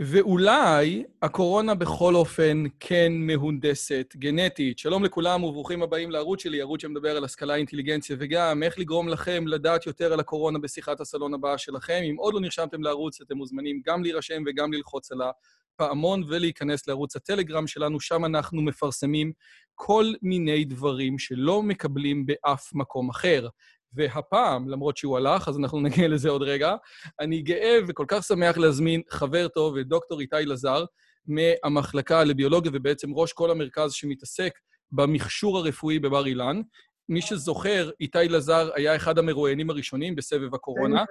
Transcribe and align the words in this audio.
ואולי 0.00 1.04
הקורונה 1.22 1.74
בכל 1.74 2.14
אופן 2.14 2.64
כן 2.80 3.12
מהונדסת 3.16 4.14
גנטית. 4.16 4.78
שלום 4.78 5.04
לכולם 5.04 5.44
וברוכים 5.44 5.82
הבאים 5.82 6.10
לערוץ 6.10 6.42
שלי, 6.42 6.60
ערוץ 6.60 6.82
שמדבר 6.82 7.16
על 7.16 7.24
השכלה, 7.24 7.54
אינטליגנציה 7.54 8.16
וגם 8.18 8.62
איך 8.62 8.78
לגרום 8.78 9.08
לכם 9.08 9.46
לדעת 9.46 9.86
יותר 9.86 10.12
על 10.12 10.20
הקורונה 10.20 10.58
בשיחת 10.58 11.00
הסלון 11.00 11.34
הבאה 11.34 11.58
שלכם. 11.58 12.00
אם 12.10 12.16
עוד 12.18 12.34
לא 12.34 12.40
נרשמתם 12.40 12.82
לערוץ, 12.82 13.20
אתם 13.20 13.36
מוזמנים 13.36 13.82
גם 13.86 14.02
להירשם 14.02 14.42
וגם 14.46 14.72
ללחוץ 14.72 15.12
על 15.12 15.18
הפעמון 15.22 16.22
ולהיכנס 16.28 16.88
לערוץ 16.88 17.16
הטלגרם 17.16 17.66
שלנו, 17.66 18.00
שם 18.00 18.24
אנחנו 18.24 18.62
מפרסמים 18.62 19.32
כל 19.74 20.12
מיני 20.22 20.64
דברים 20.64 21.18
שלא 21.18 21.62
מקבלים 21.62 22.26
באף 22.26 22.70
מקום 22.74 23.10
אחר. 23.10 23.48
והפעם, 23.92 24.68
למרות 24.68 24.96
שהוא 24.96 25.16
הלך, 25.16 25.48
אז 25.48 25.58
אנחנו 25.58 25.80
נגיע 25.80 26.08
לזה 26.08 26.28
עוד 26.28 26.42
רגע, 26.42 26.74
אני 27.20 27.42
גאה 27.42 27.78
וכל 27.88 28.04
כך 28.08 28.24
שמח 28.24 28.58
להזמין 28.58 29.02
חבר 29.10 29.48
טוב, 29.48 29.78
דוקטור 29.78 30.20
איתי 30.20 30.36
לזר, 30.46 30.84
מהמחלקה 31.26 32.24
לביולוגיה, 32.24 32.70
ובעצם 32.74 33.14
ראש 33.14 33.32
כל 33.32 33.50
המרכז 33.50 33.92
שמתעסק 33.92 34.52
במכשור 34.92 35.58
הרפואי 35.58 35.98
בבר 35.98 36.26
אילן. 36.26 36.60
מי 37.08 37.22
שזוכר, 37.22 37.90
איתי 38.00 38.28
לזר 38.28 38.70
היה 38.74 38.96
אחד 38.96 39.18
המרואיינים 39.18 39.70
הראשונים 39.70 40.14
בסבב 40.14 40.54
הקורונה, 40.54 41.04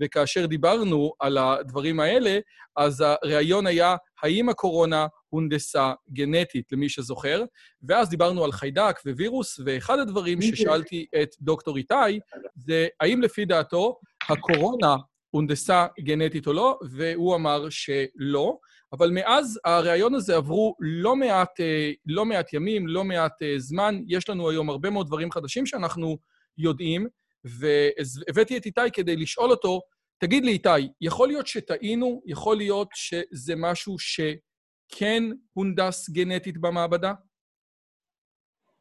וכאשר 0.00 0.46
דיברנו 0.46 1.12
על 1.20 1.38
הדברים 1.38 2.00
האלה, 2.00 2.38
אז 2.76 3.04
הראיון 3.06 3.66
היה, 3.66 3.96
האם 4.22 4.48
הקורונה 4.48 5.06
הונדסה 5.28 5.92
גנטית, 6.12 6.72
למי 6.72 6.88
שזוכר, 6.88 7.44
ואז 7.82 8.08
דיברנו 8.08 8.44
על 8.44 8.52
חיידק 8.52 9.00
ווירוס, 9.06 9.60
ואחד 9.64 9.98
הדברים 9.98 10.42
ששאלתי 10.42 11.06
את 11.22 11.28
דוקטור 11.40 11.76
איתי, 11.76 12.20
זה 12.56 12.86
האם 13.00 13.22
לפי 13.22 13.44
דעתו 13.44 13.98
הקורונה 14.28 14.96
הונדסה 15.30 15.86
גנטית 16.00 16.46
או 16.46 16.52
לא, 16.52 16.78
והוא 16.90 17.34
אמר 17.34 17.66
שלא. 17.70 18.58
אבל 18.92 19.10
מאז 19.10 19.60
הראיון 19.64 20.14
הזה 20.14 20.36
עברו 20.36 20.76
לא 20.80 21.16
מעט, 21.16 21.60
לא 22.06 22.24
מעט 22.24 22.52
ימים, 22.52 22.86
לא 22.86 23.04
מעט 23.04 23.32
זמן. 23.56 24.02
יש 24.08 24.28
לנו 24.28 24.50
היום 24.50 24.70
הרבה 24.70 24.90
מאוד 24.90 25.06
דברים 25.06 25.30
חדשים 25.30 25.66
שאנחנו 25.66 26.18
יודעים, 26.58 27.06
והבאתי 27.44 28.56
את 28.56 28.66
איתי 28.66 28.90
כדי 28.92 29.16
לשאול 29.16 29.50
אותו, 29.50 29.80
תגיד 30.20 30.44
לי, 30.44 30.50
איתי, 30.50 30.68
יכול 31.00 31.28
להיות 31.28 31.46
שטעינו? 31.46 32.22
יכול 32.26 32.56
להיות 32.56 32.88
שזה 32.94 33.54
משהו 33.56 33.96
שכן 33.98 35.22
הונדס 35.52 36.10
גנטית 36.10 36.58
במעבדה? 36.58 37.12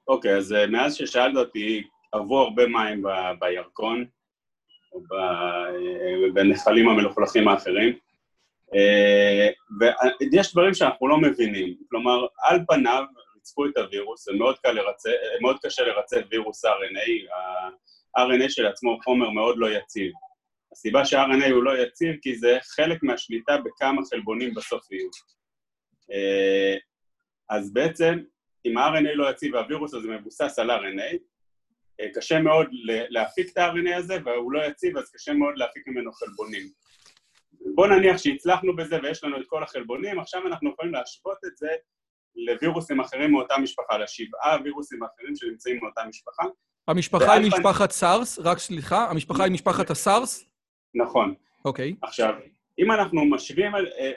אוקיי, 0.08 0.33
okay, 0.33 0.38
אז 0.38 0.56
מאז 0.72 0.95
ששאלת 0.95 1.36
אותי, 1.36 1.83
עברו 2.11 2.39
הרבה 2.39 2.67
מים 2.67 3.02
ב- 3.02 3.39
בירקון, 3.39 4.06
בנחלים 6.33 6.89
המלוכלכים 6.89 7.48
האחרים. 7.48 7.98
אה, 8.73 9.49
ויש 9.80 10.52
דברים 10.52 10.73
שאנחנו 10.73 11.08
לא 11.08 11.17
מבינים, 11.17 11.76
כלומר, 11.89 12.26
על 12.43 12.59
פניו 12.67 13.03
ריצפו 13.36 13.65
את 13.65 13.77
הווירוס, 13.77 14.26
זה 14.26 14.33
מאוד, 14.33 14.55
לרצה, 14.65 15.09
מאוד 15.42 15.58
קשה 15.64 15.83
לרצף 15.83 16.21
וירוס 16.31 16.65
RNA, 16.65 17.33
ה-RNA 18.15 18.49
שלעצמו 18.49 18.92
הוא 18.92 18.99
חומר 19.03 19.30
מאוד 19.30 19.58
לא 19.58 19.67
יציב. 19.71 20.11
הסיבה 20.71 21.05
שה-RNA 21.05 21.52
הוא 21.52 21.64
לא 21.64 21.77
יציב 21.77 22.15
כי 22.21 22.36
זה 22.36 22.58
חלק 22.76 23.03
מהשליטה 23.03 23.58
בכמה 23.58 24.02
חלבונים 24.09 24.53
בסוף 24.53 24.92
יהיו. 24.92 25.09
אה, 26.11 26.77
אז 27.49 27.73
בעצם, 27.73 28.20
אם 28.65 28.77
ה-RNA 28.77 29.14
לא 29.15 29.30
יציב 29.30 29.53
והווירוס 29.53 29.93
הזה 29.93 30.08
מבוסס 30.08 30.59
על 30.59 30.71
RNA, 30.71 31.17
אה, 32.02 32.08
קשה 32.14 32.39
מאוד 32.39 32.67
להפיק 33.09 33.52
את 33.52 33.58
ה-RNA 33.58 33.95
הזה, 33.95 34.17
והוא 34.26 34.52
לא 34.52 34.65
יציב, 34.65 34.97
אז 34.97 35.11
קשה 35.11 35.33
מאוד 35.33 35.53
להפיק 35.58 35.87
ממנו 35.87 36.11
חלבונים. 36.11 36.70
בוא 37.73 37.87
נניח 37.87 38.17
שהצלחנו 38.17 38.76
בזה 38.76 38.98
ויש 39.03 39.23
לנו 39.23 39.37
את 39.37 39.45
כל 39.48 39.64
החלבונים, 39.64 40.20
עכשיו 40.20 40.48
אנחנו 40.48 40.70
יכולים 40.70 40.93
להשוות 40.93 41.37
את 41.45 41.58
זה 41.58 41.67
לווירוסים 42.36 42.99
אחרים 42.99 43.31
מאותה 43.31 43.58
משפחה, 43.58 43.98
לשבעה 43.98 44.58
וירוסים 44.64 44.99
אחרים 45.03 45.36
שנמצאים 45.36 45.80
מאותה 45.81 46.02
משפחה. 46.09 46.43
המשפחה 46.87 47.33
היא 47.33 47.48
משפחת 47.48 47.92
סארס? 47.92 48.39
רק 48.39 48.58
סליחה, 48.58 49.09
המשפחה 49.09 49.43
היא 49.43 49.52
משפחת 49.53 49.89
הסארס? 49.89 50.45
נכון. 50.95 51.33
אוקיי. 51.65 51.92
Okay. 51.92 52.08
עכשיו, 52.08 52.33
אם 52.80 52.92
אנחנו 52.92 53.26
משווים, 53.26 53.76
אה, 53.76 54.11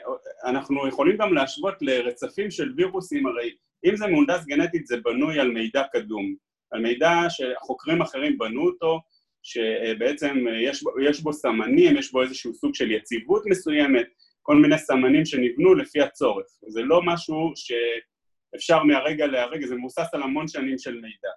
אנחנו 0.45 0.87
יכולים 0.87 1.17
גם 1.17 1.33
להשוות 1.33 1.73
לרצפים 1.81 2.51
של 2.51 2.73
וירוסים, 2.77 3.27
הרי 3.27 3.55
אם 3.85 3.95
זה 3.95 4.07
מהונדס 4.07 4.45
גנטית 4.45 4.87
זה 4.87 4.97
בנוי 5.03 5.39
על 5.39 5.51
מידע 5.51 5.83
קדום, 5.93 6.35
על 6.71 6.81
מידע 6.81 7.11
שחוקרים 7.29 8.01
אחרים 8.01 8.37
בנו 8.37 8.65
אותו, 8.65 8.99
שבעצם 9.43 10.45
יש, 10.61 10.83
יש 11.03 11.21
בו 11.21 11.33
סמנים, 11.33 11.97
יש 11.97 12.11
בו 12.11 12.21
איזשהו 12.21 12.53
סוג 12.53 12.75
של 12.75 12.91
יציבות 12.91 13.43
מסוימת, 13.45 14.07
כל 14.41 14.55
מיני 14.55 14.77
סמנים 14.77 15.25
שנבנו 15.25 15.75
לפי 15.75 16.01
הצורך. 16.01 16.45
זה 16.67 16.81
לא 16.81 17.01
משהו 17.05 17.53
שאפשר 17.55 18.83
מהרגע 18.83 19.27
להרגע, 19.27 19.67
זה 19.67 19.75
מבוסס 19.75 20.13
על 20.13 20.23
המון 20.23 20.47
שנים 20.47 20.77
של 20.77 20.95
מידע. 20.95 21.29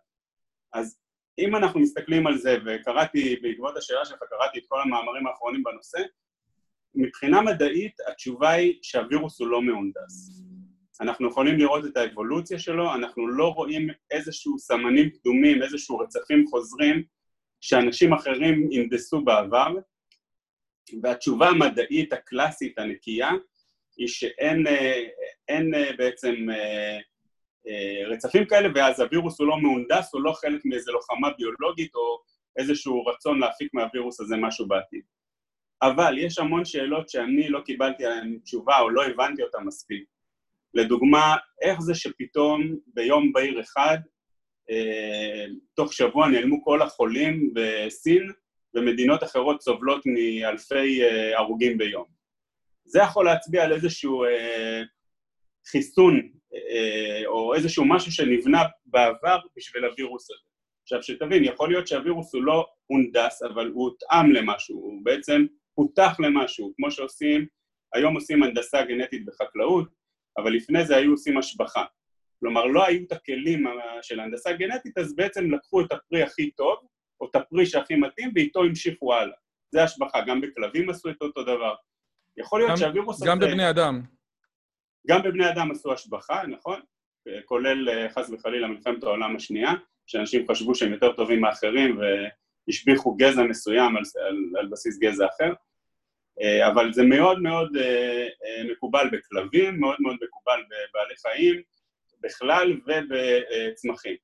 אז 0.72 0.98
אם 1.38 1.56
אנחנו 1.56 1.80
מסתכלים 1.80 2.26
על 2.26 2.38
זה, 2.38 2.58
וקראתי, 2.66 3.36
בעקבות 3.42 3.76
השאלה 3.76 4.04
שלך, 4.04 4.18
קראתי 4.30 4.58
את 4.58 4.64
כל 4.68 4.80
המאמרים 4.80 5.26
האחרונים 5.26 5.62
בנושא, 5.62 5.98
מבחינה 6.94 7.42
מדעית 7.42 7.92
התשובה 8.08 8.50
היא 8.50 8.78
שהווירוס 8.82 9.40
הוא 9.40 9.48
לא 9.48 9.62
מהונדס. 9.62 10.42
אנחנו 11.00 11.28
יכולים 11.28 11.58
לראות 11.58 11.84
את 11.86 11.96
האבולוציה 11.96 12.58
שלו, 12.58 12.94
אנחנו 12.94 13.28
לא 13.28 13.48
רואים 13.48 13.88
איזשהו 14.10 14.58
סמנים 14.58 15.10
קדומים, 15.10 15.62
איזשהו 15.62 15.98
רצפים 15.98 16.46
חוזרים 16.46 17.02
שאנשים 17.62 18.12
אחרים 18.12 18.68
הנדסו 18.72 19.24
בעבר, 19.24 19.74
והתשובה 21.02 21.48
המדעית 21.48 22.12
הקלאסית 22.12 22.78
הנקייה 22.78 23.30
היא 23.96 24.08
שאין 24.08 24.64
אין 25.48 25.72
בעצם 25.98 26.34
רצפים 28.10 28.46
כאלה, 28.46 28.68
ואז 28.74 29.00
הווירוס 29.00 29.40
הוא 29.40 29.48
לא 29.48 29.60
מהונדס, 29.60 30.14
הוא 30.14 30.22
לא 30.22 30.32
חלק 30.32 30.60
מאיזו 30.64 30.92
לוחמה 30.92 31.30
ביולוגית 31.38 31.94
או 31.94 32.22
איזשהו 32.56 33.04
רצון 33.04 33.38
להפיק 33.38 33.74
מהווירוס 33.74 34.20
הזה 34.20 34.36
משהו 34.36 34.68
בעתיד. 34.68 35.02
אבל 35.82 36.18
יש 36.18 36.38
המון 36.38 36.64
שאלות 36.64 37.08
שאני 37.08 37.48
לא 37.48 37.60
קיבלתי 37.60 38.06
עליהן 38.06 38.38
תשובה 38.44 38.78
או 38.78 38.90
לא 38.90 39.04
הבנתי 39.04 39.42
אותן 39.42 39.64
מספיק. 39.64 40.04
לדוגמה, 40.74 41.36
איך 41.62 41.80
זה 41.80 41.94
שפתאום 41.94 42.76
ביום 42.86 43.32
בהיר 43.32 43.60
אחד 43.60 43.98
אה, 43.98 44.12
תוך 45.74 45.92
שבוע 45.92 46.28
נעלמו 46.28 46.64
כל 46.64 46.82
החולים 46.82 47.54
בסין, 47.54 48.32
ומדינות 48.74 49.22
אחרות 49.22 49.62
סובלות 49.62 50.02
מאלפי 50.06 51.02
אה, 51.02 51.38
הרוגים 51.38 51.78
ביום. 51.78 52.04
זה 52.84 53.00
יכול 53.00 53.24
להצביע 53.24 53.64
על 53.64 53.72
איזשהו 53.72 54.24
אה, 54.24 54.82
חיסון 55.66 56.28
או 57.26 57.54
איזשהו 57.54 57.84
משהו 57.84 58.12
שנבנה 58.12 58.62
בעבר 58.86 59.38
בשביל 59.56 59.84
הווירוס 59.84 60.30
הזה. 60.30 60.38
עכשיו, 60.82 61.02
שתבין, 61.02 61.44
יכול 61.44 61.68
להיות 61.68 61.86
שהווירוס 61.86 62.34
הוא 62.34 62.42
לא 62.42 62.66
הונדס, 62.86 63.42
אבל 63.42 63.68
הוא 63.68 63.84
הותאם 63.84 64.32
למשהו, 64.32 64.76
הוא 64.76 65.04
בעצם 65.04 65.46
פותח 65.74 66.16
למשהו, 66.18 66.72
כמו 66.76 66.90
שעושים, 66.90 67.46
היום 67.94 68.14
עושים 68.14 68.42
הנדסה 68.42 68.84
גנטית 68.84 69.24
בחקלאות, 69.24 69.88
אבל 70.38 70.52
לפני 70.52 70.84
זה 70.84 70.96
היו 70.96 71.10
עושים 71.10 71.38
השבחה. 71.38 71.84
כלומר, 72.42 72.66
לא 72.66 72.86
היו 72.86 73.00
את 73.06 73.12
הכלים 73.12 73.64
של 74.02 74.20
הנדסה 74.20 74.52
גנטית, 74.52 74.98
אז 74.98 75.16
בעצם 75.16 75.50
לקחו 75.50 75.80
את 75.80 75.92
הפרי 75.92 76.22
הכי 76.22 76.50
טוב, 76.50 76.76
או 77.20 77.28
את 77.30 77.36
הפרי 77.36 77.66
שהכי 77.66 77.94
מתאים, 77.94 78.32
ואיתו 78.34 78.64
המשיכו 78.64 79.14
הלאה. 79.14 79.36
זה 79.70 79.82
השבחה, 79.82 80.20
גם 80.26 80.40
בכלבים 80.40 80.90
עשו 80.90 81.10
את 81.10 81.22
אותו 81.22 81.42
דבר. 81.42 81.74
יכול 82.36 82.60
להיות 82.60 82.78
שהווירוס 82.78 83.16
הזה... 83.16 83.30
גם 83.30 83.38
בבני 83.38 83.70
אדם. 83.70 84.02
גם 85.08 85.22
בבני 85.22 85.50
אדם 85.50 85.70
עשו 85.70 85.92
השבחה, 85.92 86.42
נכון? 86.46 86.80
כולל 87.44 87.88
אה, 87.88 88.10
חס 88.10 88.30
וחלילה 88.30 88.68
מלחמת 88.68 89.04
העולם 89.04 89.36
השנייה, 89.36 89.72
שאנשים 90.06 90.46
חשבו 90.50 90.74
שהם 90.74 90.92
יותר 90.92 91.12
טובים 91.12 91.40
מאחרים 91.40 91.98
והשביחו 91.98 93.14
גזע 93.14 93.42
מסוים 93.42 93.96
על, 93.96 94.02
על, 94.28 94.36
על 94.58 94.68
בסיס 94.68 94.98
גזע 94.98 95.26
אחר. 95.26 95.52
אבל 96.66 96.92
זה 96.92 97.02
מאוד 97.02 97.42
מאוד 97.42 97.76
מקובל 98.70 99.08
בכלבים, 99.12 99.80
מאוד 99.80 99.96
מאוד 100.00 100.16
מקובל 100.22 100.62
בבעלי 100.64 101.14
חיים 101.16 101.62
בכלל 102.22 102.72
ובצמחים. 102.86 104.16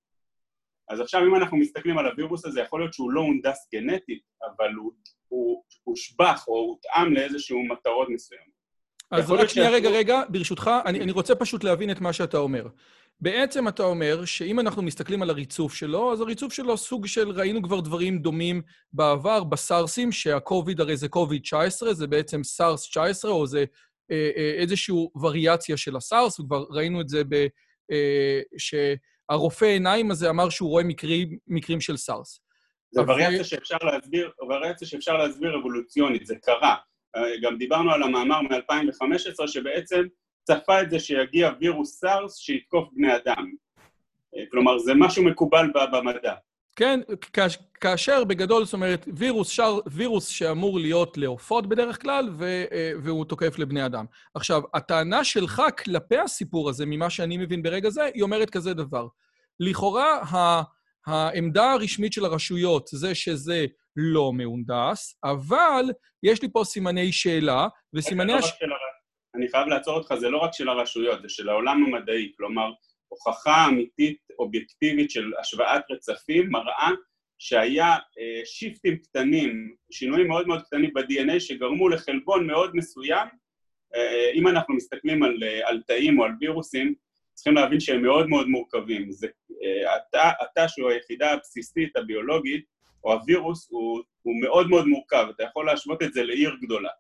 אז 0.91 1.01
עכשיו 1.01 1.21
אם 1.27 1.37
אנחנו 1.37 1.57
מסתכלים 1.57 1.99
על 1.99 2.07
הווירוס 2.07 2.47
הזה, 2.47 2.61
יכול 2.61 2.81
להיות 2.81 2.95
שהוא 2.95 3.13
לא 3.13 3.21
הונדס 3.21 3.69
גנטית, 3.75 4.23
אבל 4.43 4.73
הוא, 4.75 4.93
הוא 5.29 5.63
הושבח 5.85 6.45
או 6.49 6.55
הותאם 6.55 7.13
לאיזשהו 7.13 7.65
מטרות 7.65 8.09
מסוימות. 8.09 8.59
אז 9.11 9.31
רק 9.31 9.49
שנייה, 9.49 9.71
רגע, 9.71 9.91
רגע, 9.91 10.23
ברשותך, 10.29 10.71
אני, 10.87 11.01
אני 11.01 11.13
רוצה 11.13 11.35
פשוט 11.35 11.65
להבין 11.65 11.91
את 11.91 12.01
מה 12.01 12.13
שאתה 12.13 12.39
אומר. 12.39 12.67
בעצם 13.21 13.69
אתה 13.69 13.83
אומר 13.83 14.25
שאם 14.25 14.61
אנחנו 14.61 14.83
מסתכלים 14.83 15.23
על 15.23 15.31
הריצוף 15.31 15.75
שלו, 15.75 16.13
אז 16.13 16.21
הריצוף 16.21 16.53
שלו 16.53 16.77
סוג 16.77 17.07
של, 17.07 17.31
ראינו 17.31 17.63
כבר 17.63 17.81
דברים 17.81 18.19
דומים 18.19 18.63
בעבר 18.93 19.45
בסארסים, 19.45 20.13
שהקוביד 20.13 20.81
הרי 20.81 20.97
זה 20.97 21.09
קוביד 21.09 21.43
19, 21.43 21.95
זה 21.95 22.07
בעצם 22.07 22.45
סארס 22.45 22.89
19, 22.89 23.31
או 23.31 23.47
זה 23.47 23.65
אה, 24.11 24.31
אה, 24.37 24.55
איזושהי 24.59 24.95
וריאציה 25.21 25.77
של 25.77 25.97
הסארס, 25.97 26.41
וכבר 26.41 26.65
ראינו 26.71 27.01
את 27.01 27.09
זה 27.09 27.23
ב... 27.29 27.47
אה, 27.91 28.41
שהרופא 28.59 29.65
עיניים 29.65 30.11
הזה 30.11 30.31
אמר 30.31 30.49
שהוא 30.49 30.71
רואה 30.71 30.85
מקרים, 30.85 31.39
מקרים 31.47 31.81
של 31.81 31.97
סארס. 31.97 32.41
זה 32.91 33.01
וריאציה 33.03 33.45
שאפשר 33.45 33.77
להסביר, 33.83 34.31
וריאציה 34.49 34.89
שאפשר 34.89 35.17
להסביר 35.17 35.59
אבולוציונית, 35.59 36.27
זה 36.27 36.35
קרה. 36.37 36.77
גם 37.43 37.59
דיברנו 37.59 37.93
על 37.93 38.03
המאמר 38.03 38.41
מ-2015, 38.41 39.47
שבעצם 39.47 40.03
צפה 40.45 40.83
את 40.83 40.91
זה 40.91 41.01
שיגיע 41.01 41.51
וירוס 41.61 42.01
סארס 42.01 42.37
שיתקוף 42.37 42.89
בני 42.93 43.17
אדם. 43.17 43.53
כלומר, 44.51 44.79
זה 44.79 44.93
משהו 44.95 45.25
מקובל 45.25 45.67
במדע. 45.93 46.35
כן, 46.79 47.01
כאשר 47.81 48.25
בגדול, 48.25 48.65
זאת 48.65 48.75
אומרת, 48.75 49.09
וירוס, 49.17 49.49
שר, 49.49 49.79
וירוס 49.87 50.29
שאמור 50.29 50.79
להיות 50.79 51.19
לעופות 51.19 51.67
בדרך 51.67 52.03
כלל, 52.03 52.29
ו, 52.39 52.65
והוא 53.03 53.25
תוקף 53.25 53.59
לבני 53.59 53.87
אדם. 53.87 54.05
עכשיו, 54.35 54.63
הטענה 54.75 55.25
שלך 55.25 55.63
כלפי 55.85 56.19
הסיפור 56.19 56.69
הזה, 56.69 56.87
ממה 56.87 57.11
שאני 57.11 57.37
מבין 57.37 57.63
ברגע 57.63 57.91
זה, 57.91 58.05
היא 58.15 58.23
אומרת 58.23 58.51
כזה 58.51 58.75
דבר. 58.75 59.07
לכאורה, 59.61 60.23
העמדה 61.07 61.73
הרשמית 61.73 62.13
של 62.13 62.25
הרשויות 62.25 62.89
זה 62.93 63.15
שזה 63.15 63.67
לא 63.97 64.33
מהונדס, 64.33 65.19
אבל 65.25 65.85
יש 66.23 66.43
לי 66.43 66.49
פה 66.53 66.65
סימני 66.65 67.13
שאלה, 67.13 67.69
וסימני... 67.95 68.33
הש... 68.35 68.53
לא 68.63 68.77
אני 69.35 69.49
חייב 69.49 69.69
לעצור 69.69 69.95
אותך, 69.95 70.15
זה 70.15 70.29
לא 70.29 70.39
רק 70.39 70.51
של 70.53 70.69
הרשויות, 70.69 71.23
זה 71.23 71.29
של 71.29 71.49
העולם 71.49 71.85
המדעי. 71.85 72.33
כלומר, 72.37 72.71
הוכחה 73.09 73.67
אמיתית, 73.69 74.19
אובייקטיבית 74.39 75.11
של 75.11 75.33
השוואת 75.41 75.83
רצפים, 75.91 76.51
מראה 76.51 76.91
שהיה 77.39 77.93
אה, 77.93 78.41
שיפטים 78.45 78.97
קטנים, 78.97 79.75
שינויים 79.91 80.29
מאוד 80.29 80.47
מאוד 80.47 80.63
קטנים 80.63 80.95
ב-DNA 80.95 81.41
שגרמו 81.41 81.89
לחלבון 81.89 82.47
מאוד 82.47 82.77
מסוים. 82.77 83.29
אה, 83.95 84.31
אם 84.35 84.49
אנחנו 84.49 84.75
מסתכלים 84.75 85.23
על, 85.23 85.43
אה, 85.43 85.69
על 85.69 85.83
תאים 85.87 86.19
או 86.19 86.25
על 86.25 86.33
וירוסים, 86.41 86.95
צריכים 87.35 87.55
להבין 87.55 87.81
שהם 87.81 88.03
מאוד 88.03 88.29
מאוד 88.29 88.49
מורכבים. 88.49 89.13
זה, 89.13 89.27
התא, 89.97 90.31
התא 90.41 90.69
שהוא 90.69 90.91
היחידה 90.91 91.33
הבסיסית 91.33 91.97
הביולוגית, 91.97 92.65
או 93.05 93.13
הווירוס, 93.13 93.69
הוא, 93.71 94.03
הוא 94.23 94.41
מאוד 94.41 94.69
מאוד 94.69 94.87
מורכב, 94.87 95.27
אתה 95.37 95.43
יכול 95.43 95.67
להשוות 95.67 96.03
את 96.03 96.13
זה 96.13 96.23
לעיר 96.23 96.57
גדולה. 96.63 96.91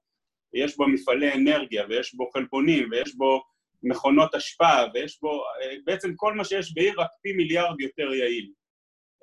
יש 0.55 0.77
בו 0.77 0.89
מפעלי 0.89 1.33
אנרגיה, 1.33 1.85
ויש 1.89 2.15
בו 2.15 2.31
חלבונים, 2.31 2.89
ויש 2.91 3.15
בו 3.15 3.43
מכונות 3.83 4.35
השפעה, 4.35 4.85
ויש 4.95 5.21
בו 5.21 5.45
אה, 5.45 5.75
בעצם 5.85 6.15
כל 6.17 6.35
מה 6.35 6.45
שיש 6.45 6.75
בעיר, 6.75 7.01
רק 7.01 7.11
פי 7.23 7.33
מיליארד 7.33 7.81
יותר 7.81 8.13
יעיל. 8.15 8.53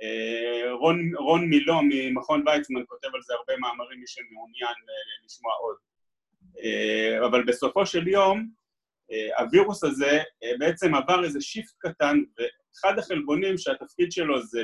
אה, 0.01 0.71
רון, 0.71 1.11
רון 1.15 1.49
מילו 1.49 1.81
ממכון 1.89 2.47
ויצמן 2.47 2.81
כותב 2.87 3.07
על 3.13 3.21
זה 3.21 3.33
הרבה 3.33 3.57
מאמרים, 3.57 3.99
מי 3.99 4.07
שמעוניין 4.07 4.75
לשמוע 5.25 5.53
עוד. 5.53 5.75
אבל 7.27 7.43
בסופו 7.43 7.85
של 7.85 8.07
יום, 8.07 8.49
הווירוס 9.37 9.83
הזה 9.83 10.23
בעצם 10.59 10.95
עבר 10.95 11.23
איזה 11.23 11.41
שיפט 11.41 11.73
קטן, 11.77 12.17
אחד 12.79 12.99
החלבונים 12.99 13.57
שהתפקיד 13.57 14.11
שלו 14.11 14.41
זה 14.41 14.63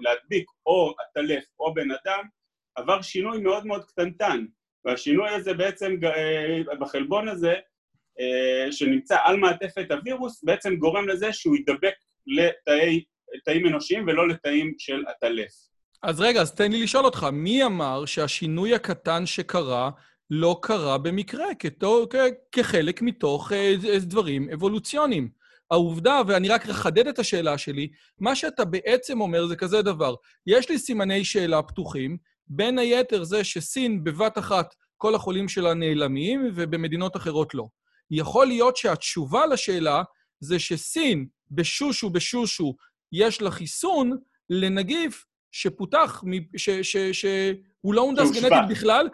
להדביק 0.00 0.50
או 0.66 0.94
עטלף 0.98 1.44
או 1.60 1.74
בן 1.74 1.88
אדם, 1.90 2.24
עבר 2.74 3.02
שינוי 3.02 3.40
מאוד 3.40 3.66
מאוד 3.66 3.84
קטנטן. 3.84 4.44
והשינוי 4.84 5.30
הזה 5.30 5.54
בעצם, 5.54 5.96
אה, 6.04 6.76
בחלבון 6.80 7.28
הזה, 7.28 7.52
אה, 7.52 7.60
שנמצא 8.70 9.16
על 9.24 9.36
מעטפת 9.36 9.90
הווירוס, 9.90 10.44
בעצם 10.44 10.76
גורם 10.76 11.08
לזה 11.08 11.32
שהוא 11.32 11.56
יידבק 11.56 11.94
לתאים 12.26 13.66
אנושיים 13.66 14.04
ולא 14.06 14.28
לתאים 14.28 14.74
של 14.78 15.04
עטלף. 15.06 15.52
אז 16.02 16.20
רגע, 16.20 16.40
אז 16.40 16.54
תן 16.54 16.72
לי 16.72 16.82
לשאול 16.82 17.04
אותך, 17.04 17.26
מי 17.32 17.64
אמר 17.64 18.04
שהשינוי 18.04 18.74
הקטן 18.74 19.26
שקרה 19.26 19.90
לא 20.30 20.58
קרה 20.62 20.98
במקרה, 20.98 21.46
כחלק 22.52 23.02
מתוך 23.02 23.52
אה, 23.52 23.74
דברים 24.00 24.48
אבולוציוניים? 24.52 25.38
העובדה, 25.70 26.20
ואני 26.26 26.48
רק 26.48 26.68
אחדד 26.68 27.06
את 27.06 27.18
השאלה 27.18 27.58
שלי, 27.58 27.88
מה 28.18 28.34
שאתה 28.34 28.64
בעצם 28.64 29.20
אומר 29.20 29.46
זה 29.46 29.56
כזה 29.56 29.82
דבר, 29.82 30.14
יש 30.46 30.70
לי 30.70 30.78
סימני 30.78 31.24
שאלה 31.24 31.62
פתוחים, 31.62 32.16
בין 32.48 32.78
היתר 32.78 33.24
זה 33.24 33.44
שסין 33.44 34.04
בבת 34.04 34.38
אחת 34.38 34.74
כל 34.96 35.14
החולים 35.14 35.48
שלה 35.48 35.74
נעלמים, 35.74 36.52
ובמדינות 36.54 37.16
אחרות 37.16 37.54
לא. 37.54 37.66
יכול 38.10 38.46
להיות 38.46 38.76
שהתשובה 38.76 39.46
לשאלה 39.46 40.02
זה 40.40 40.58
שסין, 40.58 41.26
בשושו 41.50 42.10
בשושו, 42.10 42.74
יש 43.12 43.42
לה 43.42 43.50
חיסון 43.50 44.16
לנגיף 44.50 45.24
שפותח, 45.52 46.22
שהוא 47.12 47.94
לא 47.94 48.00
הונדס 48.00 48.30
גנטית 48.30 48.68
בכלל, 48.70 49.08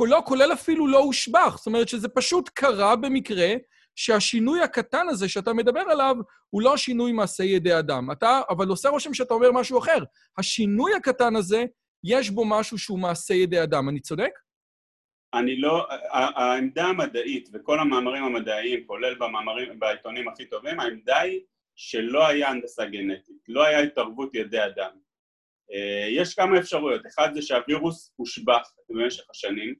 לא, 0.00 0.22
כולל 0.24 0.52
אפילו 0.52 0.86
לא 0.86 0.98
הושבח. 0.98 1.56
זאת 1.56 1.66
אומרת 1.66 1.88
שזה 1.88 2.08
פשוט 2.08 2.48
קרה 2.54 2.96
במקרה, 2.96 3.54
שהשינוי 3.96 4.62
הקטן 4.62 5.08
הזה 5.08 5.28
שאתה 5.28 5.52
מדבר 5.52 5.80
עליו 5.80 6.16
הוא 6.50 6.62
לא 6.62 6.76
שינוי 6.76 7.12
מעשה 7.12 7.44
ידי 7.44 7.78
אדם. 7.78 8.10
אתה, 8.10 8.40
אבל 8.50 8.68
עושה 8.68 8.88
רושם 8.88 9.14
שאתה 9.14 9.34
אומר 9.34 9.52
משהו 9.52 9.78
אחר. 9.78 9.98
השינוי 10.38 10.94
הקטן 10.94 11.36
הזה, 11.36 11.64
יש 12.04 12.30
בו 12.30 12.44
משהו 12.44 12.78
שהוא 12.78 12.98
מעשה 12.98 13.34
ידי 13.34 13.62
אדם. 13.62 13.88
אני 13.88 14.00
צודק? 14.00 14.30
אני 15.34 15.56
לא... 15.56 15.86
העמדה 16.10 16.84
המדעית 16.84 17.48
וכל 17.52 17.80
המאמרים 17.80 18.24
המדעיים, 18.24 18.84
כולל 18.86 19.14
במאמרים, 19.14 19.78
בעיתונים 19.78 20.28
הכי 20.28 20.44
טובים, 20.44 20.80
העמדה 20.80 21.18
היא 21.18 21.40
שלא 21.76 22.26
היה 22.26 22.48
הנדסה 22.48 22.84
גנטית, 22.84 23.36
לא 23.48 23.64
היה 23.64 23.78
התערבות 23.78 24.34
ידי 24.34 24.64
אדם. 24.64 24.90
אה, 25.72 26.06
יש 26.10 26.34
כמה 26.34 26.58
אפשרויות. 26.58 27.06
אחד 27.06 27.34
זה 27.34 27.42
שהווירוס 27.42 28.12
הושבח 28.16 28.72
במשך 28.88 29.30
השנים. 29.30 29.74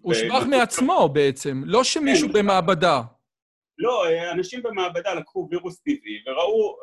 הושבח 0.00 0.42
ו... 0.46 0.50
מעצמו 0.50 1.08
בעצם, 1.08 1.62
לא 1.64 1.84
שמישהו 1.84 2.28
כן, 2.28 2.34
במעבדה. 2.34 3.00
לא, 3.78 4.06
אה, 4.06 4.32
אנשים 4.32 4.62
במעבדה 4.62 5.14
לקחו 5.14 5.48
וירוס 5.50 5.80
טבעי 5.80 6.22
וראו 6.26 6.76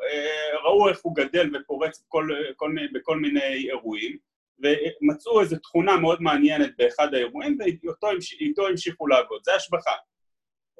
אה, 0.84 0.90
איך 0.90 1.00
הוא 1.04 1.16
גדל 1.16 1.50
ופורץ 1.56 2.04
בכל, 2.08 2.28
כל, 2.56 2.76
בכל 2.94 3.20
מיני 3.20 3.70
אירועים 3.70 4.18
ומצאו 4.60 5.42
איזו 5.42 5.58
תכונה 5.58 5.98
מאוד 5.98 6.22
מעניינת 6.22 6.72
באחד 6.78 7.14
האירועים 7.14 7.58
ואיתו 7.60 8.68
המשיכו 8.68 9.08
לעבוד, 9.08 9.42
זה 9.46 9.56
השבחה. 9.56 9.92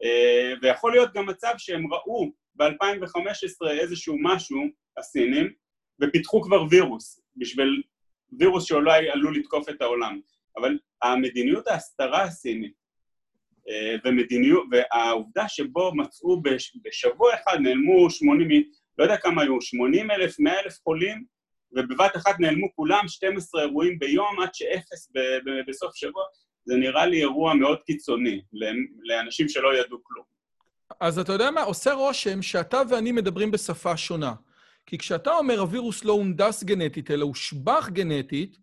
אה, 0.04 0.54
ויכול 0.62 0.92
להיות 0.92 1.14
גם 1.14 1.26
מצב 1.26 1.54
שהם 1.58 1.94
ראו 1.94 2.32
ב-2015 2.56 3.70
איזשהו 3.70 4.18
משהו, 4.20 4.62
הסינים, 4.98 5.54
ופיתחו 6.02 6.42
כבר 6.42 6.64
וירוס, 6.70 7.22
בשביל 7.36 7.82
וירוס 8.40 8.66
שאולי 8.66 9.10
עלול 9.10 9.38
לתקוף 9.38 9.70
את 9.70 9.82
העולם. 9.82 10.20
אבל 10.58 10.78
המדיניות 11.04 11.68
ההסתרה 11.68 12.24
הסינית 12.24 12.74
אה, 13.70 13.96
ומדיניות, 14.06 14.64
והעובדה 14.72 15.48
שבו 15.48 15.96
מצאו 15.96 16.42
בשבוע 16.84 17.36
אחד 17.36 17.58
נעלמו 17.62 18.10
80, 18.10 18.72
לא 18.98 19.04
יודע 19.04 19.18
כמה 19.18 19.42
היו, 19.42 19.62
80 19.62 20.12
אלף, 20.12 20.40
100 20.40 20.60
אלף 20.60 20.80
חולים, 20.84 21.26
ובבת 21.76 22.18
אחת 22.18 22.40
נעלמו 22.40 22.68
כולם 22.76 23.08
12 23.08 23.62
אירועים 23.62 24.00
ביום 24.00 24.40
עד 24.44 24.50
שאפס 24.54 25.12
בסוף 25.68 25.96
שבוע, 25.96 26.24
זה 26.66 26.76
נראה 26.76 27.06
לי 27.06 27.22
אירוע 27.22 27.54
מאוד 27.54 27.78
קיצוני 27.86 28.42
לאנשים 29.04 29.50
שלא 29.50 29.78
ידעו 29.78 29.98
כלום. 30.04 30.26
אז 31.00 31.20
אתה 31.20 31.34
יודע 31.34 31.52
מה? 31.52 31.62
עושה 31.62 31.94
רושם 31.94 32.42
שאתה 32.42 32.82
ואני 32.90 33.12
מדברים 33.12 33.52
בשפה 33.52 33.98
שונה. 33.98 34.34
כי 34.86 34.98
כשאתה 34.98 35.32
אומר 35.32 35.60
הווירוס 35.60 36.04
לא 36.04 36.14
הונדס 36.14 36.64
גנטית, 36.64 37.12
אלא 37.12 37.26
הושבח 37.26 37.90
גנטית, 37.90 38.58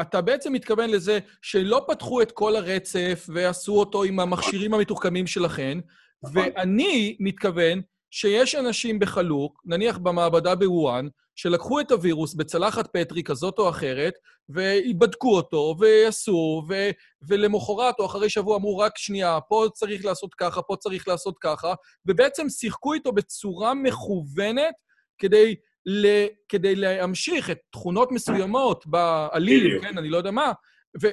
אתה 0.00 0.20
בעצם 0.20 0.52
מתכוון 0.52 0.90
לזה 0.90 1.18
שלא 1.42 1.84
פתחו 1.88 2.22
את 2.22 2.32
כל 2.32 2.56
הרצף 2.56 3.26
ועשו 3.28 3.72
אותו 3.72 4.04
עם 4.04 4.20
המכשירים 4.20 4.74
המתוחכמים 4.74 5.26
שלכם, 5.26 5.80
נכון. 6.22 6.36
ואני 6.36 7.16
מתכוון 7.20 7.80
שיש 8.16 8.54
אנשים 8.54 8.98
בחלוק, 8.98 9.60
נניח 9.64 9.98
במעבדה 9.98 10.54
בוואן, 10.54 11.08
שלקחו 11.36 11.80
את 11.80 11.90
הווירוס 11.90 12.34
בצלחת 12.34 12.88
פטרי 12.92 13.22
כזאת 13.22 13.58
או 13.58 13.68
אחרת, 13.68 14.14
ובדקו 14.48 15.36
אותו, 15.36 15.74
ועשו, 15.78 16.62
ו- 16.68 16.90
ולמחרת 17.28 17.94
או 17.98 18.06
אחרי 18.06 18.30
שבוע 18.30 18.56
אמרו, 18.56 18.78
רק 18.78 18.98
שנייה, 18.98 19.38
פה 19.48 19.66
צריך 19.72 20.04
לעשות 20.04 20.34
ככה, 20.34 20.62
פה 20.62 20.76
צריך 20.76 21.08
לעשות 21.08 21.34
ככה, 21.40 21.74
ובעצם 22.06 22.48
שיחקו 22.48 22.94
איתו 22.94 23.12
בצורה 23.12 23.74
מכוונת 23.74 24.74
כדי 25.18 25.54
ל, 25.86 26.06
כדי 26.48 26.76
להמשיך 26.76 27.50
את 27.50 27.58
תכונות 27.72 28.12
מסוימות 28.12 28.86
בעליל, 28.86 29.78
כן, 29.82 29.98
אני 29.98 30.08
לא 30.08 30.16
יודע 30.16 30.30
מה, 30.30 30.52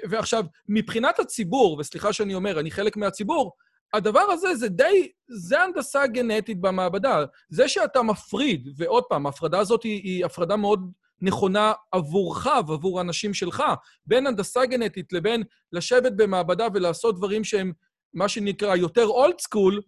ועכשיו, 0.10 0.44
מבחינת 0.70 1.20
הציבור, 1.20 1.78
וסליחה 1.80 2.14
שאני 2.14 2.36
אומר, 2.36 2.60
אני 2.60 2.72
חלק 2.72 2.98
מהציבור, 2.98 3.52
הדבר 3.94 4.22
הזה 4.22 4.56
זה 4.56 4.70
די, 4.70 5.12
זה 5.28 5.62
הנדסה 5.62 6.08
גנטית 6.08 6.62
במעבדה. 6.62 7.26
זה 7.50 7.68
שאתה 7.68 8.02
מפריד, 8.02 8.70
ועוד 8.78 9.04
פעם, 9.04 9.26
ההפרדה 9.26 9.60
הזאת 9.60 9.84
היא, 9.84 10.02
היא 10.04 10.26
הפרדה 10.26 10.56
מאוד 10.56 10.92
נכונה 11.22 11.74
עבורך 11.92 12.48
ועבור 12.68 13.00
האנשים 13.00 13.34
שלך, 13.34 13.64
בין 14.06 14.28
הנדסה 14.28 14.66
גנטית 14.66 15.14
לבין 15.14 15.44
לשבת 15.72 16.12
במעבדה 16.16 16.68
ולעשות 16.74 17.18
דברים 17.18 17.44
שהם 17.44 17.72
מה 18.14 18.28
שנקרא 18.28 18.76
יותר 18.76 19.06
אולד 19.06 19.40
סקול, 19.42 19.82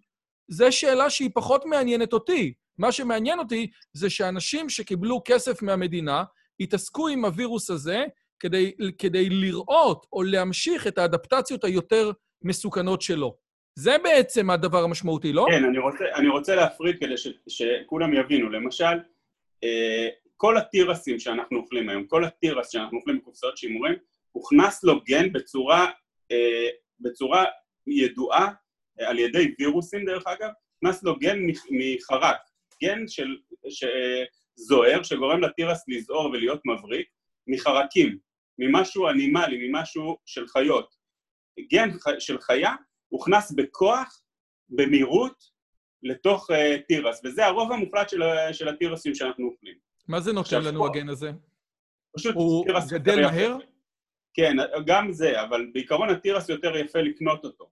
זו 0.48 0.72
שאלה 0.72 1.10
שהיא 1.10 1.30
פחות 1.34 1.66
מעניינת 1.66 2.14
אותי. 2.14 2.54
מה 2.78 2.92
שמעניין 2.92 3.40
אותי 3.40 3.72
זה 3.94 4.10
שאנשים 4.10 4.70
שקיבלו 4.70 5.22
כסף 5.26 5.62
מהמדינה 5.62 6.24
התעסקו 6.60 7.08
עם 7.08 7.26
הווירוס 7.26 7.70
הזה 7.70 8.04
כדי, 8.40 8.72
כדי 8.98 9.30
לראות 9.30 10.06
או 10.14 10.24
להמשיך 10.24 10.88
את 10.88 10.98
האדפטציות 10.98 11.64
היותר 11.64 12.12
מסוכנות 12.44 13.02
שלו. 13.02 13.43
זה 13.76 13.98
בעצם 14.04 14.50
הדבר 14.50 14.84
המשמעותי, 14.84 15.34
לא? 15.34 15.46
כן, 15.50 15.66
אני 15.66 15.78
רוצה, 15.78 16.04
אני 16.16 16.28
רוצה 16.28 16.56
להפריד 16.56 17.00
כדי 17.00 17.18
ש, 17.18 17.28
שכולם 17.48 18.14
יבינו. 18.14 18.50
למשל, 18.50 19.00
אה, 19.64 20.10
כל 20.38 20.58
התירסים 20.58 21.20
שאנחנו 21.20 21.58
אוכלים 21.58 21.90
היום, 21.90 22.08
כל 22.08 22.26
התירס 22.26 22.70
שאנחנו 22.70 22.98
אוכלים 22.98 23.18
בקופסאות 23.18 23.58
שימורים, 23.58 23.96
הוכנס 24.32 24.84
לו 24.84 25.02
גן 25.04 25.34
בצורה, 25.34 25.92
אה, 26.32 26.68
בצורה 27.00 27.46
ידועה 27.88 28.50
אה, 29.00 29.10
על 29.10 29.20
ידי 29.20 29.56
וירוסים 29.60 30.06
דרך 30.06 30.28
אגב, 30.28 30.50
הוכנס 30.82 31.04
לו 31.04 31.20
גן 31.20 31.40
מחרק, 31.72 32.38
גן 32.84 33.08
של, 33.08 33.36
זוהר 34.56 35.04
שגורם 35.04 35.42
לתירס 35.42 35.84
לזעור 35.88 36.26
ולהיות 36.26 36.62
מבריק, 36.66 37.08
מחרקים, 37.48 38.18
ממשהו 38.60 39.10
אנימלי, 39.10 39.68
ממשהו 39.68 40.18
של 40.26 40.48
חיות. 40.48 40.96
גן 41.72 41.90
של 42.20 42.40
חיה 42.40 42.76
הוכנס 43.14 43.52
בכוח, 43.52 44.22
במהירות, 44.70 45.44
לתוך 46.04 46.52
אה, 46.52 46.56
תירס, 46.88 47.22
וזה 47.26 47.46
הרוב 47.46 47.72
המוחלט 47.72 48.10
של, 48.10 48.22
של 48.52 48.68
התירסים 48.68 49.16
שאנחנו 49.16 49.46
אוכלים. 49.46 49.76
מה 50.08 50.20
זה 50.20 50.34
נותן 50.34 50.64
לנו 50.64 50.80
פה, 50.80 50.88
הגן 50.88 51.10
הזה? 51.10 51.32
פשוט 52.18 52.36
הוא 52.36 52.66
תירס 52.66 52.92
גדל 52.92 53.22
מהר? 53.22 53.58
יפה. 53.60 53.66
כן, 54.34 54.56
גם 54.86 55.12
זה, 55.12 55.42
אבל 55.42 55.68
בעיקרון 55.74 56.10
התירס 56.10 56.50
יותר 56.50 56.78
יפה 56.78 57.00
לקנות 57.00 57.46
אותו. 57.46 57.70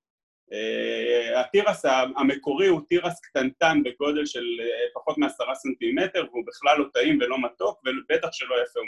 אה, 0.52 1.40
התירס 1.40 1.86
המקורי 2.18 2.68
הוא 2.68 2.82
תירס 2.90 3.20
קטנטן 3.20 3.84
בגודל 3.84 4.26
של 4.26 4.46
אה, 4.60 4.94
פחות 4.94 5.18
מעשרה 5.18 5.56
סנטימטר, 5.56 6.26
והוא 6.32 6.44
בכלל 6.48 6.80
לא 6.80 6.86
טעים 6.94 7.18
ולא 7.22 7.38
מתוק, 7.42 7.82
ובטח 7.86 8.30
שלא 8.32 8.56
יפה, 8.64 8.80
הוא 8.80 8.88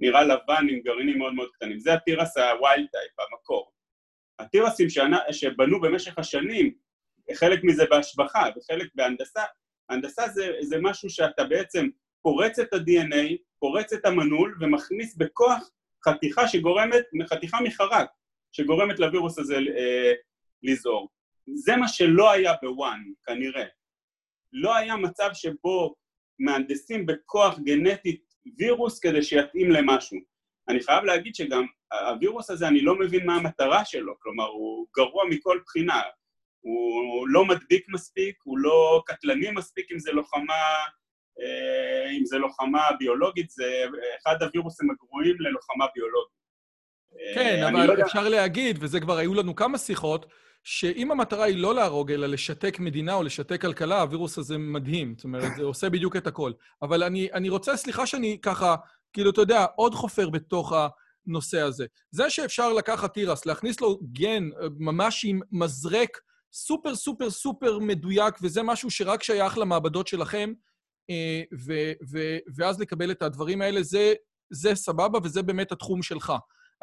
נראה 0.00 0.24
לבן 0.24 0.66
עם 0.70 0.80
גרעינים 0.80 1.18
מאוד 1.18 1.34
מאוד 1.34 1.48
קטנים. 1.52 1.78
זה 1.78 1.94
התירס 1.94 2.36
ה 2.36 2.46
wild 2.46 2.86
type, 2.92 3.30
המקור. 3.30 3.72
התירסים 4.40 4.86
שבנו 5.30 5.80
במשך 5.80 6.18
השנים, 6.18 6.74
חלק 7.34 7.64
מזה 7.64 7.84
בהשבחה 7.90 8.44
וחלק 8.56 8.88
בהנדסה, 8.94 9.42
הנדסה 9.88 10.28
זה, 10.28 10.52
זה 10.60 10.76
משהו 10.82 11.10
שאתה 11.10 11.44
בעצם 11.44 11.88
פורץ 12.22 12.58
את 12.58 12.72
ה-DNA, 12.72 13.36
פורץ 13.58 13.92
את 13.92 14.06
המנעול 14.06 14.58
ומכניס 14.60 15.16
בכוח 15.16 15.70
חתיכה 16.04 16.48
שגורמת, 16.48 17.04
חתיכה 17.30 17.58
מחרק, 17.64 18.10
שגורמת 18.52 18.98
לווירוס 18.98 19.38
הזה 19.38 19.54
אה, 19.54 20.12
לזעור. 20.62 21.08
זה 21.54 21.76
מה 21.76 21.88
שלא 21.88 22.30
היה 22.30 22.52
בוואן, 22.62 23.02
כנראה. 23.26 23.64
לא 24.52 24.76
היה 24.76 24.96
מצב 24.96 25.30
שבו 25.32 25.94
מהנדסים 26.38 27.06
בכוח 27.06 27.58
גנטית 27.58 28.34
וירוס 28.58 28.98
כדי 28.98 29.22
שיתאים 29.22 29.70
למשהו. 29.70 30.18
אני 30.70 30.80
חייב 30.80 31.04
להגיד 31.04 31.34
שגם 31.34 31.66
הווירוס 31.92 32.50
הזה, 32.50 32.68
אני 32.68 32.80
לא 32.80 32.98
מבין 32.98 33.26
מה 33.26 33.34
המטרה 33.34 33.84
שלו, 33.84 34.14
כלומר, 34.18 34.46
הוא 34.46 34.86
גרוע 34.96 35.24
מכל 35.30 35.58
בחינה. 35.66 36.00
הוא 36.60 37.28
לא 37.28 37.44
מדביק 37.44 37.86
מספיק, 37.88 38.36
הוא 38.44 38.58
לא 38.58 39.02
קטלני 39.06 39.50
מספיק 39.50 39.92
אם 39.92 39.98
זה 39.98 40.12
לוחמה, 40.12 40.62
אה, 41.40 42.10
אם 42.10 42.24
זה 42.24 42.38
לוחמה 42.38 42.88
ביולוגית, 42.98 43.50
זה 43.50 43.84
אחד 44.22 44.42
הווירוסים 44.42 44.90
הגרועים 44.90 45.36
ללוחמה 45.40 45.86
ביולוגית. 45.94 46.40
כן, 47.34 47.62
אבל 47.62 47.86
לא 47.86 48.02
אפשר 48.02 48.18
יודע... 48.18 48.30
להגיד, 48.30 48.78
וזה 48.80 49.00
כבר 49.00 49.16
היו 49.16 49.34
לנו 49.34 49.54
כמה 49.54 49.78
שיחות, 49.78 50.26
שאם 50.64 51.10
המטרה 51.10 51.44
היא 51.44 51.56
לא 51.56 51.74
להרוג, 51.74 52.12
אלא 52.12 52.26
לשתק 52.26 52.78
מדינה 52.80 53.14
או 53.14 53.22
לשתק 53.22 53.60
כלכלה, 53.60 54.00
הווירוס 54.00 54.38
הזה 54.38 54.58
מדהים. 54.58 55.14
זאת 55.16 55.24
אומרת, 55.24 55.56
זה 55.56 55.62
עושה 55.62 55.90
בדיוק 55.90 56.16
את 56.16 56.26
הכל. 56.26 56.52
אבל 56.82 57.02
אני, 57.02 57.28
אני 57.32 57.48
רוצה, 57.48 57.76
סליחה 57.76 58.06
שאני 58.06 58.38
ככה, 58.42 58.76
כאילו, 59.12 59.30
אתה 59.30 59.40
יודע, 59.40 59.66
עוד 59.76 59.94
חופר 59.94 60.30
בתוך 60.30 60.72
הנושא 61.26 61.60
הזה. 61.60 61.86
זה 62.10 62.30
שאפשר 62.30 62.72
לקחת 62.72 63.14
תירס, 63.14 63.46
להכניס 63.46 63.80
לו 63.80 63.98
גן 64.12 64.48
ממש 64.78 65.24
עם 65.24 65.40
מזרק 65.52 66.20
סופר 66.52 66.94
סופר 66.94 67.30
סופר 67.30 67.78
מדויק, 67.78 68.34
וזה 68.42 68.62
משהו 68.62 68.90
שרק 68.90 69.22
שייך 69.22 69.58
למעבדות 69.58 70.06
שלכם, 70.06 70.52
אה, 71.10 71.42
ו- 71.66 71.92
ו- 72.10 72.38
ואז 72.56 72.80
לקבל 72.80 73.10
את 73.10 73.22
הדברים 73.22 73.62
האלה, 73.62 73.82
זה, 73.82 74.14
זה 74.50 74.74
סבבה 74.74 75.18
וזה 75.22 75.42
באמת 75.42 75.72
התחום 75.72 76.02
שלך. 76.02 76.32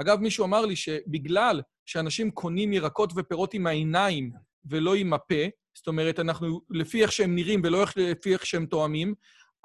אגב, 0.01 0.19
מישהו 0.19 0.45
אמר 0.45 0.65
לי 0.65 0.75
שבגלל 0.75 1.61
שאנשים 1.85 2.31
קונים 2.31 2.73
ירקות 2.73 3.13
ופירות 3.15 3.53
עם 3.53 3.67
העיניים 3.67 4.31
ולא 4.65 4.95
עם 4.95 5.13
הפה, 5.13 5.43
זאת 5.77 5.87
אומרת, 5.87 6.19
אנחנו 6.19 6.61
לפי 6.69 7.01
איך 7.01 7.11
שהם 7.11 7.35
נראים 7.35 7.61
ולא 7.63 7.85
לפי 7.95 8.33
איך 8.33 8.45
שהם 8.45 8.65
תואמים, 8.65 9.13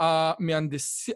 המהנדס, 0.02 1.08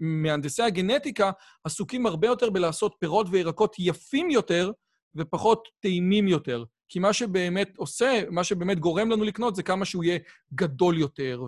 מהנדסי 0.00 0.62
הגנטיקה 0.62 1.30
עסוקים 1.64 2.06
הרבה 2.06 2.26
יותר 2.26 2.50
בלעשות 2.50 2.94
פירות 2.98 3.26
וירקות 3.30 3.76
יפים 3.78 4.30
יותר 4.30 4.70
ופחות 5.14 5.68
טעימים 5.80 6.28
יותר. 6.28 6.64
כי 6.88 6.98
מה 6.98 7.12
שבאמת 7.12 7.76
עושה, 7.76 8.22
מה 8.30 8.44
שבאמת 8.44 8.78
גורם 8.78 9.10
לנו 9.10 9.24
לקנות 9.24 9.56
זה 9.56 9.62
כמה 9.62 9.84
שהוא 9.84 10.04
יהיה 10.04 10.18
גדול 10.54 10.98
יותר 10.98 11.44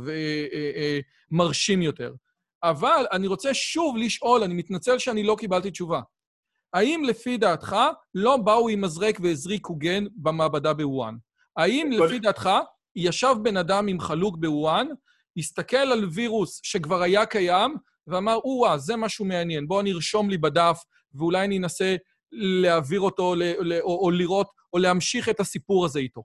ומרשים 1.30 1.82
יותר. 1.82 2.14
אבל 2.62 3.06
אני 3.12 3.26
רוצה 3.26 3.54
שוב 3.54 3.96
לשאול, 3.96 4.42
אני 4.42 4.54
מתנצל 4.54 4.98
שאני 4.98 5.22
לא 5.22 5.36
קיבלתי 5.38 5.70
תשובה. 5.70 6.00
האם 6.72 7.02
לפי 7.06 7.36
דעתך 7.36 7.76
לא 8.14 8.36
באו 8.36 8.68
עם 8.68 8.80
מזרק 8.80 9.18
והזריקו 9.22 9.76
גן 9.76 10.04
במעבדה 10.16 10.74
בוואן? 10.74 11.16
האם 11.56 11.90
לפי 11.92 12.18
דעתך 12.18 12.50
ישב 12.96 13.34
בן 13.42 13.56
אדם 13.56 13.88
עם 13.88 14.00
חלוק 14.00 14.36
בוואן, 14.36 14.86
הסתכל 15.38 15.76
על 15.76 16.04
וירוס 16.12 16.60
שכבר 16.62 17.02
היה 17.02 17.26
קיים, 17.26 17.76
ואמר, 18.06 18.34
או-אה, 18.34 18.78
זה 18.78 18.96
משהו 18.96 19.24
מעניין, 19.24 19.68
בואו 19.68 19.82
נרשום 19.82 20.30
לי 20.30 20.38
בדף, 20.38 20.82
ואולי 21.14 21.44
אני 21.44 21.58
אנסה 21.58 21.96
להעביר 22.32 23.00
אותו, 23.00 23.34
או, 23.82 24.04
או 24.04 24.10
לראות, 24.10 24.50
או 24.72 24.78
להמשיך 24.78 25.28
את 25.28 25.40
הסיפור 25.40 25.84
הזה 25.84 25.98
איתו. 25.98 26.22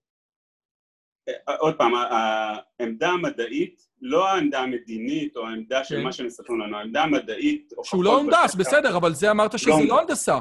עוד 1.60 1.76
פעם, 1.78 1.92
העמדה 1.96 3.10
המדעית, 3.10 3.82
לא 4.02 4.28
העמדה 4.28 4.60
המדינית 4.60 5.36
או 5.36 5.48
העמדה 5.48 5.84
של 5.84 5.96
כן. 5.96 6.04
מה 6.04 6.12
שהם 6.12 6.26
מספרים 6.26 6.60
לנו, 6.60 6.78
העמדה 6.78 7.04
המדעית... 7.04 7.74
שהוא 7.84 8.04
לא 8.04 8.18
הונדס, 8.18 8.56
בסדר, 8.56 8.98
אבל 8.98 9.14
זה 9.14 9.32
אמרת 9.32 9.60
שזה 9.60 9.72
לא, 9.72 9.88
לא 9.88 10.02
הנדסה. 10.02 10.40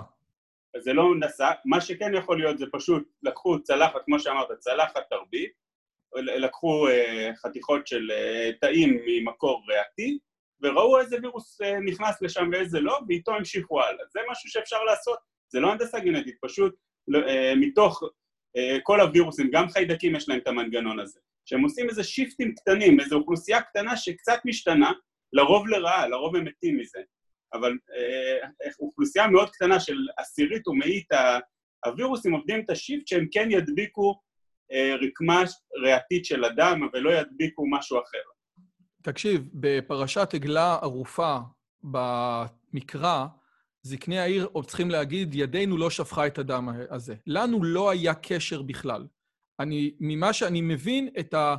זה 0.79 0.93
לא 0.93 1.03
הנדסה, 1.03 1.51
מה 1.65 1.81
שכן 1.81 2.15
יכול 2.15 2.39
להיות 2.39 2.59
זה 2.59 2.67
פשוט 2.73 3.03
לקחו 3.23 3.63
צלחת, 3.63 4.01
כמו 4.05 4.21
שאמרת, 4.21 4.49
צלחת 4.59 5.03
תרבית, 5.11 5.53
לקחו 6.15 6.89
uh, 6.89 7.37
חתיכות 7.37 7.87
של 7.87 8.11
uh, 8.11 8.59
תאים 8.61 8.99
ממקור 9.07 9.65
ריאתי, 9.69 10.19
וראו 10.63 11.01
איזה 11.01 11.17
וירוס 11.23 11.61
uh, 11.61 11.65
נכנס 11.87 12.23
לשם 12.23 12.49
ואיזה 12.53 12.81
לא, 12.81 12.99
ואיתו 13.09 13.35
המשיכו 13.35 13.83
הלאה. 13.83 14.05
זה 14.13 14.21
משהו 14.31 14.51
שאפשר 14.51 14.83
לעשות, 14.85 15.19
זה 15.49 15.61
לא 15.61 15.73
הנדסה 15.73 16.01
גנטית, 16.01 16.37
פשוט 16.41 16.75
uh, 17.11 17.17
מתוך 17.57 18.03
כל 18.83 19.01
הווירוסים, 19.01 19.51
גם 19.53 19.69
חיידקים 19.69 20.17
יש 20.17 20.29
להם 20.29 20.39
את 20.39 20.47
המנגנון 20.49 21.01
הזה, 21.01 21.21
שהם 21.45 21.63
עושים 21.63 21.89
איזה 21.89 22.05
שיפטים 22.05 22.55
קטנים, 22.55 23.01
איזו 23.01 23.17
אוכלוסייה 23.17 23.63
קטנה 23.63 23.97
שקצת 23.97 24.39
משתנה, 24.45 24.93
לרוב 25.33 25.69
לרעה, 25.69 26.09
לרוב 26.09 26.37
הם 26.37 26.45
מתים 26.45 26.79
מזה. 26.79 27.01
אבל 27.55 27.73
uh, 27.73 28.71
אוכלוסייה 28.81 29.29
מאוד 29.29 29.51
קטנה 29.51 29.81
של 29.81 29.97
עשירית 30.19 30.69
ומאית 30.69 31.09
הווירוסים 31.85 32.33
עובדים 32.33 32.61
את 32.61 32.71
השיפט 32.71 33.07
שהם 33.07 33.27
כן 33.33 33.49
ידביקו 33.51 34.11
אה, 34.11 34.15
רקמה 35.03 35.43
ריאתית 35.85 36.25
של 36.25 36.45
אדם, 36.45 36.89
אבל 36.91 37.01
לא 37.01 37.11
ידביקו 37.11 37.71
משהו 37.71 37.99
אחר. 37.99 38.19
תקשיב, 39.03 39.49
בפרשת 39.55 40.35
עגלה 40.35 40.79
ערופה 40.83 41.39
במקרא, 41.83 43.27
זקני 43.83 44.19
העיר 44.19 44.49
עוד 44.53 44.67
צריכים 44.67 44.91
להגיד, 44.91 45.35
ידינו 45.35 45.77
לא 45.77 45.91
שפכה 45.91 46.27
את 46.27 46.39
הדם 46.39 46.69
הזה. 46.91 47.15
לנו 47.27 47.65
לא 47.65 47.91
היה 47.91 48.15
קשר 48.15 48.63
בכלל. 48.63 49.07
אני, 49.61 49.95
ממה 50.01 50.33
שאני 50.33 50.61
מבין 50.61 51.09
את, 51.21 51.35
ה, 51.35 51.57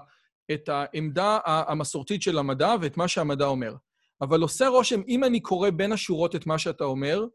את 0.52 0.70
העמדה 0.70 1.40
המסורתית 1.46 2.22
של 2.22 2.38
המדע 2.38 2.76
ואת 2.82 2.98
מה 2.98 3.08
שהמדע 3.08 3.46
אומר. 3.46 3.76
אבל 4.22 4.42
עושה 4.42 4.68
רושם, 4.68 5.02
אם 5.08 5.24
אני 5.24 5.40
קורא 5.40 5.70
בין 5.70 5.92
השורות 5.92 6.36
את 6.36 6.46
מה 6.48 6.58
שאתה 6.58 6.84
אומר, 6.84 7.26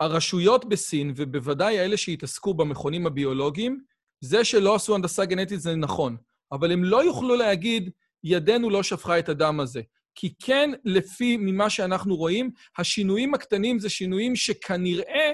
הרשויות 0.00 0.64
בסין, 0.64 1.12
ובוודאי 1.16 1.78
האלה 1.78 1.96
שהתעסקו 1.96 2.54
במכונים 2.54 3.06
הביולוגיים, 3.06 3.84
זה 4.20 4.44
שלא 4.44 4.74
עשו 4.74 4.94
הנדסה 4.94 5.24
גנטית 5.24 5.60
זה 5.60 5.74
נכון, 5.74 6.16
אבל 6.52 6.72
הם 6.72 6.84
לא 6.84 7.04
יוכלו 7.04 7.36
להגיד, 7.36 7.90
ידנו 8.24 8.70
לא 8.70 8.82
שפכה 8.82 9.18
את 9.18 9.28
הדם 9.28 9.60
הזה. 9.60 9.80
כי 10.14 10.34
כן, 10.42 10.70
לפי 10.84 11.36
ממה 11.36 11.70
שאנחנו 11.70 12.16
רואים, 12.16 12.50
השינויים 12.78 13.34
הקטנים 13.34 13.78
זה 13.78 13.88
שינויים 13.88 14.36
שכנראה 14.36 15.32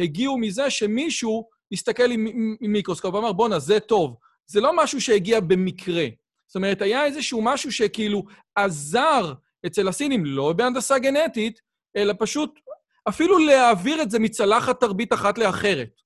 הגיעו 0.00 0.38
מזה 0.38 0.70
שמישהו 0.70 1.48
הסתכל 1.72 2.10
עם, 2.10 2.26
מיקרוסקופ 2.60 3.14
ואמר, 3.14 3.32
בואנה, 3.32 3.58
זה 3.58 3.80
טוב. 3.80 4.16
זה 4.46 4.60
לא 4.60 4.72
משהו 4.76 5.00
שהגיע 5.00 5.40
במקרה. 5.40 6.06
זאת 6.46 6.56
אומרת, 6.56 6.82
היה 6.82 7.04
איזשהו 7.04 7.42
משהו 7.42 7.72
שכאילו 7.72 8.22
עזר 8.54 9.32
אצל 9.66 9.88
הסינים, 9.88 10.24
לא 10.24 10.52
בהנדסה 10.52 10.98
גנטית, 10.98 11.60
אלא 11.96 12.14
פשוט 12.18 12.60
אפילו 13.08 13.38
להעביר 13.38 14.02
את 14.02 14.10
זה 14.10 14.18
מצלחת 14.18 14.80
תרבית 14.80 15.12
אחת 15.12 15.38
לאחרת. 15.38 16.01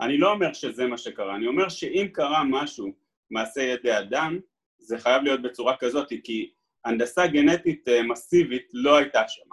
אני 0.00 0.18
לא 0.18 0.32
אומר 0.32 0.52
שזה 0.52 0.86
מה 0.86 0.98
שקרה, 0.98 1.36
אני 1.36 1.46
אומר 1.46 1.68
שאם 1.68 2.08
קרה 2.12 2.44
משהו, 2.44 2.92
מעשה 3.30 3.60
ידי 3.62 3.98
אדם, 3.98 4.38
זה 4.78 4.98
חייב 4.98 5.22
להיות 5.22 5.42
בצורה 5.42 5.76
כזאת, 5.76 6.08
כי 6.24 6.50
הנדסה 6.84 7.26
גנטית 7.26 7.88
אה, 7.88 8.02
מסיבית 8.02 8.68
לא 8.72 8.96
הייתה 8.96 9.22
שם. 9.28 9.50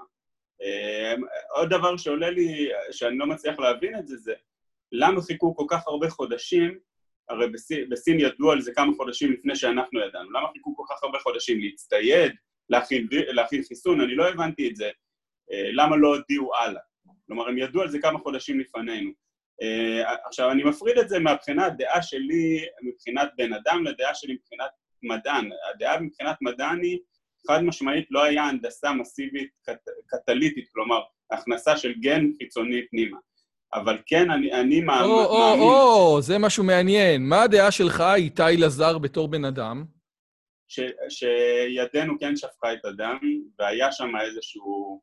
אה, 0.62 1.16
עוד 1.56 1.70
דבר 1.70 1.98
שעולה 1.98 2.30
לי, 2.30 2.70
שאני 2.92 3.18
לא 3.18 3.28
מצליח 3.28 3.60
להבין 3.60 4.00
את 4.00 4.08
זה, 4.08 4.18
זה 4.18 4.34
למה 4.92 5.22
חיכו 5.22 5.56
כל 5.56 5.66
כך 5.70 5.88
הרבה 5.88 6.10
חודשים, 6.10 6.80
הרי 7.30 7.50
בסין, 7.50 7.90
בסין 7.90 8.20
ידעו 8.20 8.52
על 8.52 8.62
זה 8.62 8.74
כמה 8.74 8.94
חודשים 8.98 9.32
לפני 9.32 9.56
שאנחנו 9.56 10.00
ידענו, 10.00 10.32
למה 10.32 10.48
חיכו 10.54 10.76
כל 10.76 10.84
כך 10.90 11.04
הרבה 11.04 11.20
חודשים 11.20 11.60
להצטייד, 11.62 12.32
להכין, 12.70 13.08
להכין 13.12 13.64
חיסון, 13.64 14.02
אני 14.02 14.16
לא 14.16 14.30
הבנתי 14.30 14.70
את 14.70 14.76
זה, 14.76 14.90
אה, 15.52 15.70
למה 15.74 15.98
לא 15.98 16.16
הודיעו 16.16 16.56
הלאה? 16.56 16.82
כלומר, 17.28 17.48
הם 17.48 17.58
ידעו 17.58 17.82
על 17.82 17.90
זה 17.90 18.00
כמה 18.00 18.20
חודשים 18.20 18.60
לפנינו. 18.60 19.27
עכשיו, 20.26 20.52
אני 20.52 20.64
מפריד 20.64 20.98
את 20.98 21.10
זה 21.10 21.20
מהבחינה 21.20 21.66
הדעה 21.66 22.02
שלי 22.02 22.66
מבחינת 22.82 23.30
בן 23.38 23.54
אדם 23.54 23.84
לדעה 23.84 24.16
שלי 24.16 24.34
מבחינת 24.34 24.70
מדען. 25.04 25.50
הדעה 25.74 26.00
מבחינת 26.00 26.38
מדען 26.42 26.84
היא 26.84 27.00
חד 27.48 27.62
משמעית 27.62 28.08
לא 28.12 28.24
היה 28.24 28.44
הנדסה 28.44 28.94
מסיבית 28.94 29.50
קט, 29.66 29.80
קטליטית, 30.08 30.70
כלומר, 30.74 31.00
הכנסה 31.32 31.78
של 31.78 31.94
גן 31.94 32.26
חיצוני 32.38 32.88
פנימה. 32.90 33.18
אבל 33.74 33.98
כן, 34.06 34.32
אני, 34.32 34.54
אני 34.54 34.82
מאמין... 34.82 35.12
או, 35.12 35.26
או, 35.26 35.54
או, 35.54 36.22
זה 36.22 36.38
משהו 36.38 36.64
מעניין. 36.64 37.24
מה 37.24 37.44
הדעה 37.44 37.72
שלך, 37.72 38.04
איתי 38.16 38.58
לזר, 38.58 38.98
בתור 38.98 39.28
בן 39.28 39.46
אדם? 39.46 39.86
ש, 40.68 40.80
שידנו 41.10 42.20
כן 42.20 42.36
שפכה 42.36 42.74
את 42.74 42.86
הדם, 42.86 43.18
והיה 43.60 43.92
שם 43.92 44.10
איזשהו 44.22 45.02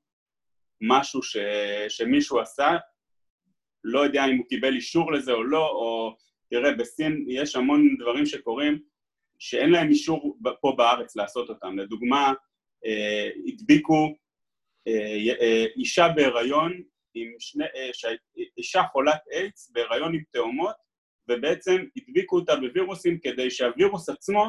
משהו 0.80 1.22
ש, 1.22 1.36
שמישהו 1.88 2.40
עשה, 2.40 2.68
לא 3.84 4.00
יודע 4.00 4.24
אם 4.24 4.36
הוא 4.36 4.46
קיבל 4.46 4.74
אישור 4.74 5.12
לזה 5.12 5.32
או 5.32 5.44
לא, 5.44 5.68
או 5.68 6.16
תראה, 6.50 6.74
בסין 6.74 7.24
יש 7.28 7.56
המון 7.56 7.96
דברים 7.98 8.26
שקורים, 8.26 8.78
שאין 9.38 9.70
להם 9.70 9.88
אישור 9.88 10.38
פה 10.60 10.74
בארץ 10.76 11.16
לעשות 11.16 11.48
אותם. 11.48 11.78
לדוגמה, 11.78 12.32
אה, 12.86 13.30
הדביקו 13.46 14.14
אה, 14.88 15.34
אה, 15.40 15.64
אישה 15.76 16.08
בהיריון 16.08 16.82
עם 17.14 17.32
שני, 17.38 17.64
אישה 18.58 18.82
חולת 18.92 19.20
איידס 19.32 19.70
בהיריון 19.70 20.14
עם 20.14 20.22
תאומות, 20.32 20.74
ובעצם 21.28 21.84
הדביקו 21.96 22.36
אותה 22.36 22.56
בווירוסים 22.56 23.18
כדי 23.18 23.50
שהווירוס 23.50 24.08
עצמו 24.08 24.46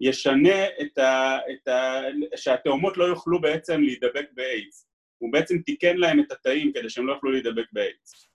ישנה 0.00 0.66
את 0.80 0.98
ה... 0.98 1.38
את 1.50 1.68
ה 1.68 2.00
שהתאומות 2.36 2.96
לא 2.96 3.04
יוכלו 3.04 3.40
בעצם 3.40 3.82
להידבק 3.82 4.26
באיידס. 4.32 4.86
הוא 5.18 5.32
בעצם 5.32 5.58
תיקן 5.58 5.96
להם 5.96 6.20
את 6.20 6.32
התאים 6.32 6.72
כדי 6.72 6.90
שהם 6.90 7.06
לא 7.06 7.12
יוכלו 7.12 7.30
להידבק 7.30 7.66
באיידס. 7.72 8.29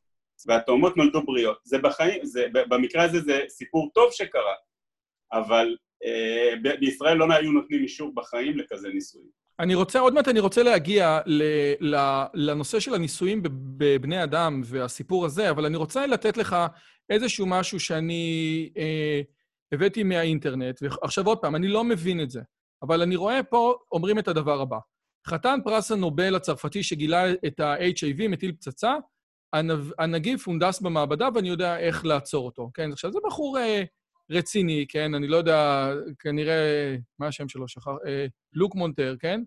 והתאומות 0.45 0.97
נולדו 0.97 1.25
בריאות. 1.25 1.57
זה 1.63 1.77
בחיים, 1.77 2.25
זה, 2.25 2.45
במקרה 2.53 3.03
הזה 3.03 3.21
זה 3.21 3.39
סיפור 3.47 3.91
טוב 3.93 4.11
שקרה, 4.11 4.55
אבל 5.33 5.75
אה, 6.05 6.73
בישראל 6.79 7.17
לא 7.17 7.25
היו 7.33 7.51
נותנים 7.51 7.83
אישור 7.83 8.11
בחיים 8.15 8.57
לכזה 8.57 8.89
ניסויים. 8.89 9.29
אני 9.59 9.75
רוצה, 9.75 9.99
עוד 9.99 10.13
מעט 10.13 10.27
אני 10.27 10.39
רוצה 10.39 10.63
להגיע 10.63 11.19
ל, 11.25 11.43
ל, 11.79 12.23
לנושא 12.33 12.79
של 12.79 12.93
הניסויים 12.93 13.41
בבני 13.77 14.23
אדם 14.23 14.61
והסיפור 14.65 15.25
הזה, 15.25 15.49
אבל 15.49 15.65
אני 15.65 15.77
רוצה 15.77 16.07
לתת 16.07 16.37
לך 16.37 16.55
איזשהו 17.09 17.45
משהו 17.45 17.79
שאני 17.79 18.69
אה, 18.77 19.21
הבאתי 19.71 20.03
מהאינטרנט, 20.03 20.79
ועכשיו 20.81 21.27
עוד 21.27 21.37
פעם, 21.37 21.55
אני 21.55 21.67
לא 21.67 21.83
מבין 21.83 22.21
את 22.21 22.29
זה, 22.29 22.41
אבל 22.83 23.01
אני 23.01 23.15
רואה 23.15 23.43
פה, 23.43 23.75
אומרים 23.91 24.19
את 24.19 24.27
הדבר 24.27 24.61
הבא. 24.61 24.77
חתן 25.27 25.59
פרס 25.63 25.91
הנובל 25.91 26.35
הצרפתי 26.35 26.83
שגילה 26.83 27.31
את 27.47 27.59
ה-HIV, 27.59 28.27
מטיל 28.29 28.51
פצצה, 28.51 28.95
הנגיף 29.99 30.47
הונדס 30.47 30.81
במעבדה 30.81 31.29
ואני 31.35 31.49
יודע 31.49 31.79
איך 31.79 32.05
לעצור 32.05 32.45
אותו, 32.45 32.69
כן? 32.73 32.91
עכשיו, 32.91 33.11
זה 33.11 33.19
בחור 33.27 33.57
אה, 33.59 33.83
רציני, 34.29 34.85
כן? 34.89 35.13
אני 35.13 35.27
לא 35.27 35.37
יודע, 35.37 35.89
כנראה, 36.19 36.95
מה 37.19 37.27
השם 37.27 37.49
שלו? 37.49 37.67
שכר? 37.67 37.95
אה, 38.07 38.25
לוק 38.53 38.75
מונטר, 38.75 39.15
כן? 39.19 39.41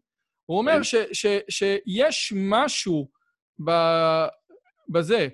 הוא 0.47 0.59
אומר 0.59 0.77
כן. 0.77 0.85
ש, 0.85 0.95
ש, 1.13 1.27
שיש 1.49 2.33
משהו 2.37 3.09
ב, 3.65 3.71
בזה. 4.89 5.29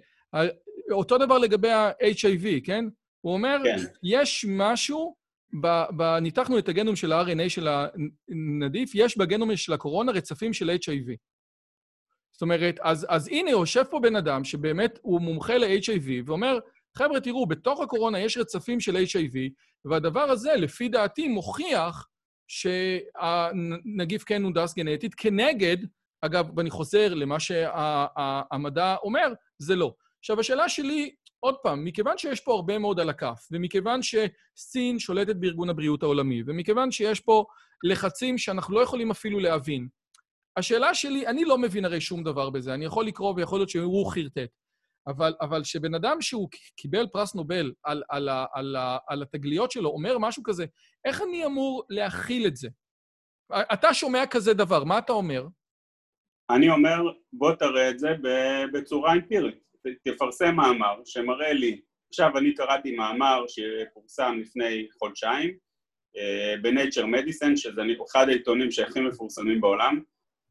אותו 0.91 1.19
דבר 1.19 1.39
לגבי 1.39 1.71
ה-HIV, 1.71 2.47
כן? 2.65 2.85
הוא 3.21 3.33
אומר, 3.33 3.59
כן. 3.65 3.77
יש 4.03 4.47
משהו, 4.49 5.17
ב, 5.63 5.67
ב, 5.97 6.19
ניתחנו 6.19 6.59
את 6.59 6.69
הגנום 6.69 6.97
של 6.97 7.13
ה-RNA 7.13 7.49
של 7.49 7.69
הנדיף, 7.69 8.91
יש 8.95 9.19
בגנום 9.19 9.57
של 9.57 9.73
הקורונה 9.73 10.13
רצפים 10.13 10.53
של 10.53 10.71
HIV. 10.71 11.17
זאת 12.35 12.43
אומרת, 12.43 12.79
אז, 12.83 13.07
אז 13.09 13.29
הנה, 13.29 13.51
יושב 13.51 13.83
פה 13.91 14.01
בן 14.01 14.17
אדם 14.17 14.45
שבאמת 14.45 14.99
הוא 15.03 15.21
מומחה 15.21 15.59
ל-HIV, 15.59 16.11
ואומר, 16.27 16.59
חבר'ה, 16.99 17.21
תראו, 17.21 17.47
בתוך 17.47 17.81
הקורונה 17.81 18.21
יש 18.21 18.37
רצפים 18.37 18.81
של 18.81 18.97
HIV, 18.97 19.37
והדבר 19.85 20.21
הזה, 20.21 20.55
לפי 20.57 20.89
דעתי, 20.89 21.29
מוכיח 21.29 22.09
שהנגיף 22.49 24.25
כן 24.25 24.43
הונדס 24.43 24.75
גנטית, 24.75 25.15
כנגד, 25.15 25.77
אגב, 26.21 26.59
ואני 26.59 26.71
חוזר 26.71 27.15
למה 27.15 27.37
שהמדע 27.41 28.97
אומר, 29.03 29.33
זה 29.59 29.77
לא. 29.77 29.95
עכשיו, 30.19 30.41
השאלה 30.41 30.69
שלי, 30.69 31.15
עוד 31.41 31.55
פעם, 31.63 31.85
מכיוון 31.85 32.19
שיש 32.19 32.41
פה 32.41 32.53
הרבה 32.55 32.79
מאוד 32.79 33.01
על 33.01 33.11
הכף, 33.11 33.49
ומכיוון 33.53 34.01
שסין 34.03 34.99
שולטת 34.99 35.37
בארגון 35.37 35.71
הבריאות 35.71 36.03
העולמי, 36.03 36.43
ומכיוון 36.47 36.91
שיש 36.91 37.21
פה 37.21 37.45
לחצים 37.85 38.39
שאנחנו 38.39 38.75
לא 38.75 38.81
יכולים 38.81 39.11
אפילו 39.11 39.39
להבין, 39.39 39.89
השאלה 40.57 40.95
שלי, 40.95 41.27
אני 41.27 41.45
לא 41.45 41.59
מבין 41.59 41.85
הרי 41.85 42.01
שום 42.01 42.25
דבר 42.25 42.51
בזה, 42.51 42.75
אני 42.75 42.85
יכול 42.85 43.07
לקרוא 43.07 43.35
ויכול 43.37 43.59
להיות 43.59 43.69
שהוא 43.69 44.13
חרטט, 44.13 44.51
אבל, 45.07 45.35
אבל 45.41 45.65
שבן 45.65 45.95
אדם 45.95 46.21
שהוא 46.21 46.49
קיבל 46.77 47.07
פרס 47.13 47.35
נובל 47.35 47.73
על, 47.85 48.03
על, 48.09 48.29
על, 48.29 48.47
על, 48.55 48.77
על 49.09 49.23
התגליות 49.23 49.71
שלו 49.71 49.91
אומר 49.91 50.19
משהו 50.19 50.43
כזה, 50.43 50.67
איך 51.05 51.23
אני 51.23 51.47
אמור 51.47 51.83
להכיל 51.91 52.47
את 52.47 52.57
זה? 52.57 52.69
אתה 53.73 53.95
שומע 53.95 54.27
כזה 54.31 54.55
דבר, 54.55 54.85
מה 54.85 54.99
אתה 54.99 55.13
אומר? 55.13 55.47
אני 56.51 56.71
אומר, 56.71 57.03
בוא 57.33 57.53
תראה 57.55 57.91
את 57.91 57.99
זה 57.99 58.09
בצורה 58.73 59.13
אמפירית. 59.13 59.65
תפרסם 60.09 60.55
מאמר 60.57 60.95
שמראה 61.05 61.53
לי, 61.53 61.81
עכשיו 62.09 62.39
אני 62.39 62.55
קראתי 62.55 62.97
מאמר 62.97 63.45
שפורסם 63.49 64.39
לפני 64.41 64.87
חודשיים 64.99 65.57
אה, 66.17 66.55
ב-Nature 66.63 67.05
Medicine, 67.05 67.57
שזה 67.57 67.83
אחד 68.11 68.29
העיתונים 68.29 68.71
שהכי 68.71 69.01
מפורסמים 69.01 69.61
בעולם, 69.61 70.01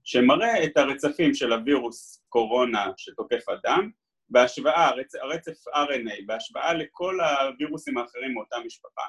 שמראה 0.03 0.63
את 0.63 0.77
הרצפים 0.77 1.33
של 1.33 1.53
הווירוס 1.53 2.23
קורונה 2.29 2.91
שתוקף 2.97 3.49
אדם, 3.49 3.89
בהשוואה, 4.29 4.87
הרצ... 4.87 5.15
הרצף 5.15 5.67
RNA, 5.67 6.25
בהשוואה 6.25 6.73
לכל 6.73 7.17
הווירוסים 7.21 7.97
האחרים 7.97 8.33
מאותה 8.33 8.55
משפחה. 8.65 9.01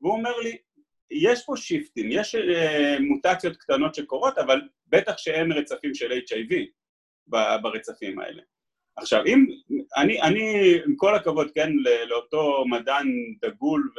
והוא 0.00 0.12
אומר 0.12 0.38
לי, 0.38 0.56
יש 1.10 1.44
פה 1.46 1.56
שיפטים, 1.56 2.06
יש 2.10 2.34
uh, 2.34 2.38
מוטציות 3.00 3.56
קטנות 3.56 3.94
שקורות, 3.94 4.38
אבל 4.38 4.60
בטח 4.86 5.18
שאין 5.18 5.52
רצפים 5.52 5.94
של 5.94 6.12
HIV 6.12 6.54
ברצפים 7.62 8.18
האלה. 8.18 8.42
עכשיו, 8.96 9.24
אם, 9.26 9.46
אני, 9.96 10.22
אני, 10.22 10.74
עם 10.86 10.96
כל 10.96 11.14
הכבוד, 11.14 11.50
כן, 11.54 11.70
לאותו 12.08 12.64
מדען 12.70 13.08
דגול 13.40 13.92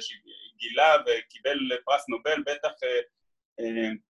שגילה 0.00 0.96
וקיבל 1.06 1.58
פרס 1.84 2.08
נובל, 2.08 2.42
בטח... 2.46 2.70
Uh, 2.70 3.60
uh, 3.60 4.09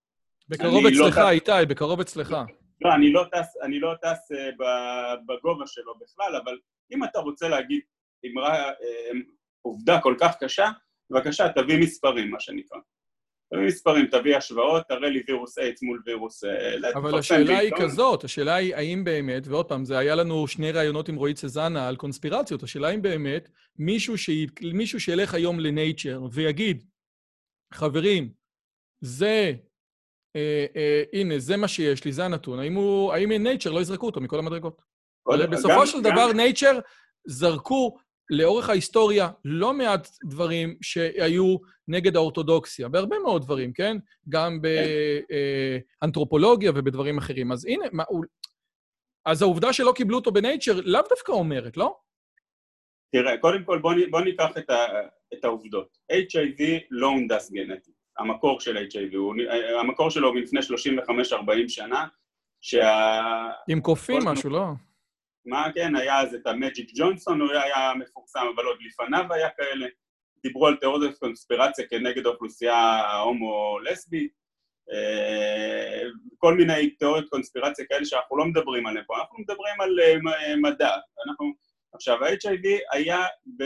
בקרוב 0.50 0.86
אצלך, 0.86 1.18
לא 1.18 1.30
איתי, 1.30 1.52
בקרוב 1.68 2.00
אצלך. 2.00 2.36
לא, 2.80 2.94
אני 2.94 3.12
לא 3.12 3.24
טס, 3.32 3.56
אני 3.62 3.80
לא 3.80 3.94
טס 4.02 4.32
אה, 4.32 5.16
בגובה 5.26 5.66
שלו 5.66 5.94
בכלל, 6.00 6.36
אבל 6.44 6.58
אם 6.92 7.04
אתה 7.04 7.18
רוצה 7.18 7.48
להגיד 7.48 7.80
אמרה, 8.26 8.68
אה, 8.68 9.10
עובדה 9.62 10.00
כל 10.00 10.14
כך 10.20 10.36
קשה, 10.40 10.70
בבקשה, 11.10 11.48
תביא 11.48 11.78
מספרים, 11.78 12.30
מה 12.30 12.40
שנקרא. 12.40 12.78
תביא 13.54 13.66
מספרים, 13.66 14.06
תביא 14.06 14.36
השוואות, 14.36 14.82
תראה 14.88 15.08
לי 15.08 15.22
וירוס 15.28 15.58
איידס 15.58 15.82
מול 15.82 16.02
וירוס... 16.06 16.44
אה, 16.44 16.90
אבל 16.94 17.18
השאלה 17.18 17.58
היא 17.58 17.72
כזאת, 17.78 18.24
השאלה 18.24 18.54
היא 18.54 18.74
האם 18.74 19.04
באמת, 19.04 19.42
ועוד 19.46 19.68
פעם, 19.68 19.84
זה 19.84 19.98
היה 19.98 20.14
לנו 20.14 20.48
שני 20.48 20.72
ראיונות 20.72 21.08
עם 21.08 21.16
רועי 21.16 21.34
צזנה 21.34 21.88
על 21.88 21.96
קונספירציות, 21.96 22.62
השאלה 22.62 22.90
אם 22.90 23.02
באמת 23.02 23.48
מישהו, 23.78 24.18
ש... 24.18 24.30
מישהו 24.74 25.00
שילך 25.00 25.34
היום 25.34 25.60
לנייצ'ר 25.60 26.22
ויגיד, 26.32 26.84
חברים, 27.74 28.32
זה 29.00 29.52
הנה, 31.12 31.38
זה 31.38 31.56
מה 31.56 31.68
שיש 31.68 32.04
לי, 32.04 32.12
זה 32.12 32.24
הנתון. 32.24 32.58
האם 32.58 32.74
הוא, 32.74 33.12
האם 33.12 33.32
נייצ'ר 33.32 33.70
לא 33.70 33.80
יזרקו 33.80 34.06
אותו 34.06 34.20
מכל 34.20 34.38
המדרגות? 34.38 34.82
בסופו 35.50 35.86
של 35.86 36.00
דבר, 36.00 36.32
נייצ'ר 36.32 36.78
זרקו 37.26 37.96
לאורך 38.30 38.68
ההיסטוריה 38.68 39.28
לא 39.44 39.72
מעט 39.72 40.08
דברים 40.24 40.76
שהיו 40.82 41.56
נגד 41.88 42.16
האורתודוקסיה, 42.16 42.88
בהרבה 42.88 43.18
מאוד 43.18 43.42
דברים, 43.42 43.72
כן? 43.72 43.96
גם 44.28 44.60
באנתרופולוגיה 46.02 46.70
ובדברים 46.70 47.18
אחרים. 47.18 47.52
אז 47.52 47.64
הנה, 47.64 47.84
מה, 47.92 48.04
הוא... 48.08 48.24
אז 49.26 49.42
העובדה 49.42 49.72
שלא 49.72 49.92
קיבלו 49.96 50.16
אותו 50.16 50.32
בנייצ'ר 50.32 50.80
לאו 50.84 51.00
דווקא 51.08 51.32
אומרת, 51.32 51.76
לא? 51.76 51.96
תראה, 53.12 53.38
קודם 53.38 53.64
כל 53.64 53.78
בוא, 53.78 53.92
בוא 54.10 54.20
ניקח 54.20 54.50
את, 54.58 54.70
ה, 54.70 54.86
את 55.34 55.44
העובדות. 55.44 55.98
HIV 56.12 56.62
לא 56.90 57.06
הונדס 57.06 57.50
גנטית, 57.50 57.94
המקור 58.20 58.60
של 58.60 58.76
HIV, 58.76 59.16
הוא, 59.16 59.34
המקור 59.80 60.10
שלו 60.10 60.34
מלפני 60.34 60.60
35-40 60.60 61.68
שנה, 61.68 62.06
שה... 62.60 63.10
עם 63.68 63.80
קופים 63.80 64.22
משהו, 64.24 64.50
לא? 64.50 64.64
מה, 65.46 65.66
כן, 65.74 65.96
היה 65.96 66.20
אז 66.20 66.34
את 66.34 66.46
המג'יק 66.46 66.90
ג'ונסון, 66.94 67.40
הוא 67.40 67.50
היה 67.52 67.92
מפורסם, 67.98 68.46
אבל 68.54 68.64
עוד 68.64 68.76
לפניו 68.80 69.32
היה 69.32 69.50
כאלה. 69.50 69.86
דיברו 70.42 70.66
על 70.66 70.76
תיאוריות 70.76 71.18
קונספירציה 71.18 71.86
כנגד 71.86 72.26
האוכלוסייה 72.26 72.76
ההומו-לסבית, 72.76 74.32
אה, 74.92 76.02
כל 76.38 76.54
מיני 76.54 76.90
תיאוריות 76.90 77.28
קונספירציה 77.28 77.84
כאלה 77.88 78.04
שאנחנו 78.04 78.36
לא 78.36 78.44
מדברים 78.44 78.86
עליהן 78.86 79.04
פה, 79.06 79.18
אנחנו 79.18 79.38
מדברים 79.38 79.80
על 79.80 80.00
אה, 80.00 80.56
מדע. 80.56 80.96
אנחנו... 81.26 81.52
עכשיו, 81.94 82.24
ה-HIV 82.24 82.66
היה, 82.92 83.26
ב... 83.56 83.64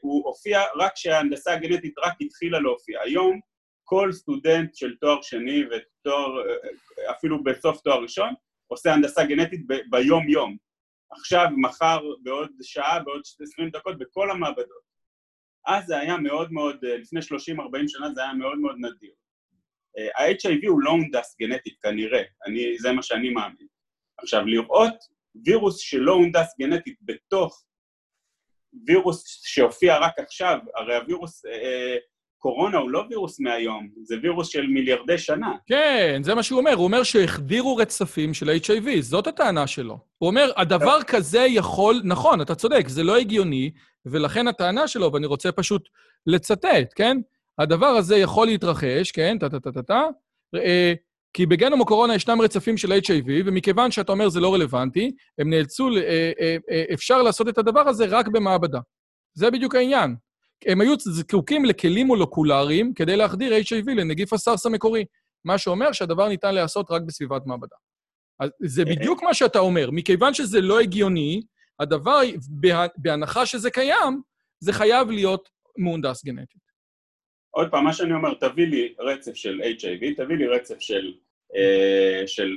הוא 0.00 0.24
הופיע 0.24 0.62
רק 0.76 0.92
כשההנדסה 0.94 1.52
הגנטית 1.52 1.94
רק 1.98 2.14
התחילה 2.20 2.60
להופיע. 2.60 3.00
היום 3.02 3.40
כל 3.88 4.12
סטודנט 4.12 4.74
של 4.74 4.96
תואר 4.96 5.22
שני 5.22 5.62
ותואר, 5.64 6.48
אה, 6.48 7.10
אפילו 7.10 7.44
בסוף 7.44 7.80
תואר 7.80 8.02
ראשון, 8.02 8.34
עושה 8.66 8.92
הנדסה 8.92 9.24
גנטית 9.24 9.66
ב- 9.66 9.90
ביום-יום. 9.90 10.56
עכשיו, 11.10 11.46
מחר, 11.56 12.00
בעוד 12.22 12.50
שעה, 12.62 13.00
בעוד 13.00 13.22
20 13.42 13.70
דקות, 13.70 13.98
בכל 13.98 14.30
המעבדות. 14.30 14.86
אז 15.66 15.86
זה 15.86 15.98
היה 15.98 16.16
מאוד 16.16 16.52
מאוד, 16.52 16.84
לפני 16.84 17.20
30-40 17.20 17.88
שנה 17.88 18.14
זה 18.14 18.22
היה 18.22 18.32
מאוד 18.32 18.58
מאוד 18.58 18.76
נדיר. 18.78 19.12
ה-HIV 20.16 20.68
הוא 20.68 20.80
לא 20.80 20.90
הונדס 20.90 21.36
גנטית 21.40 21.78
כנראה, 21.82 22.22
אני, 22.46 22.78
זה 22.78 22.92
מה 22.92 23.02
שאני 23.02 23.30
מאמין. 23.30 23.66
עכשיו, 24.18 24.46
לראות 24.46 24.94
וירוס 25.44 25.78
שלא 25.78 26.12
הונדס 26.12 26.54
גנטית 26.58 26.98
בתוך 27.02 27.64
וירוס 28.86 29.24
שהופיע 29.44 29.98
רק 29.98 30.18
עכשיו, 30.18 30.58
הרי 30.74 30.96
הווירוס, 30.96 31.44
אה, 31.46 31.96
קורונה 32.46 32.78
הוא 32.78 32.90
לא 32.90 33.04
וירוס 33.10 33.40
מהיום, 33.40 33.88
זה 34.02 34.16
וירוס 34.22 34.48
של 34.48 34.66
מיליארדי 34.66 35.18
שנה. 35.18 35.52
כן, 35.66 36.20
זה 36.22 36.34
מה 36.34 36.42
שהוא 36.42 36.58
אומר, 36.58 36.74
הוא 36.74 36.84
אומר 36.84 37.02
שהחדירו 37.02 37.76
רצפים 37.76 38.34
של 38.34 38.50
HIV, 38.50 39.00
זאת 39.00 39.26
הטענה 39.26 39.66
שלו. 39.66 39.98
הוא 40.18 40.28
אומר, 40.28 40.50
הדבר 40.56 41.02
כזה 41.02 41.46
יכול, 41.48 42.00
נכון, 42.04 42.40
אתה 42.40 42.54
צודק, 42.54 42.88
זה 42.88 43.02
לא 43.02 43.16
הגיוני, 43.16 43.70
ולכן 44.06 44.48
הטענה 44.48 44.88
שלו, 44.88 45.12
ואני 45.12 45.26
רוצה 45.26 45.52
פשוט 45.52 45.88
לצטט, 46.26 46.92
כן? 46.96 47.16
הדבר 47.58 47.86
הזה 47.86 48.16
יכול 48.16 48.46
להתרחש, 48.46 49.12
כן, 49.12 49.38
טה-טה-טה-טה, 49.40 50.02
אה, 50.56 50.94
כי 51.32 51.46
בגנום 51.46 51.80
הקורונה 51.80 52.14
ישנם 52.14 52.40
רצפים 52.40 52.76
של 52.76 52.92
HIV, 52.92 53.30
ומכיוון 53.44 53.90
שאתה 53.90 54.12
אומר 54.12 54.28
זה 54.28 54.40
לא 54.40 54.54
רלוונטי, 54.54 55.12
הם 55.38 55.50
נאלצו, 55.50 55.88
אה, 55.96 56.32
אה, 56.70 56.84
אפשר 56.94 57.22
לעשות 57.22 57.48
את 57.48 57.58
הדבר 57.58 57.88
הזה 57.88 58.06
רק 58.08 58.28
במעבדה. 58.28 58.80
זה 59.34 59.50
בדיוק 59.50 59.74
העניין. 59.74 60.16
הם 60.66 60.80
היו 60.80 60.94
זקוקים 60.98 61.64
לכלים 61.64 62.06
מולקולריים 62.06 62.94
כדי 62.94 63.16
להחדיר 63.16 63.52
HIV 63.52 63.90
לנגיף 63.96 64.32
הסארס 64.32 64.66
המקורי, 64.66 65.04
מה 65.44 65.58
שאומר 65.58 65.92
שהדבר 65.92 66.28
ניתן 66.28 66.54
להיעשות 66.54 66.90
רק 66.90 67.02
בסביבת 67.02 67.42
מעבדה. 67.46 67.76
אז 68.40 68.50
זה 68.62 68.84
בדיוק 68.84 69.22
מה 69.22 69.34
שאתה 69.34 69.58
אומר. 69.58 69.90
מכיוון 69.90 70.34
שזה 70.34 70.60
לא 70.60 70.80
הגיוני, 70.80 71.42
הדבר, 71.80 72.20
בהנחה 72.96 73.46
שזה 73.46 73.70
קיים, 73.70 74.22
זה 74.60 74.72
חייב 74.72 75.10
להיות 75.10 75.48
מהונדס 75.78 76.24
גנטית. 76.24 76.66
עוד 77.50 77.70
פעם, 77.70 77.84
מה 77.84 77.92
שאני 77.92 78.12
אומר, 78.12 78.34
תביא 78.34 78.66
לי 78.66 78.94
רצף 78.98 79.34
של 79.34 79.60
HIV, 79.62 80.16
תביא 80.16 80.36
לי 80.36 80.46
רצף 80.46 80.80
של, 80.80 81.14
אה, 81.56 82.26
של 82.26 82.56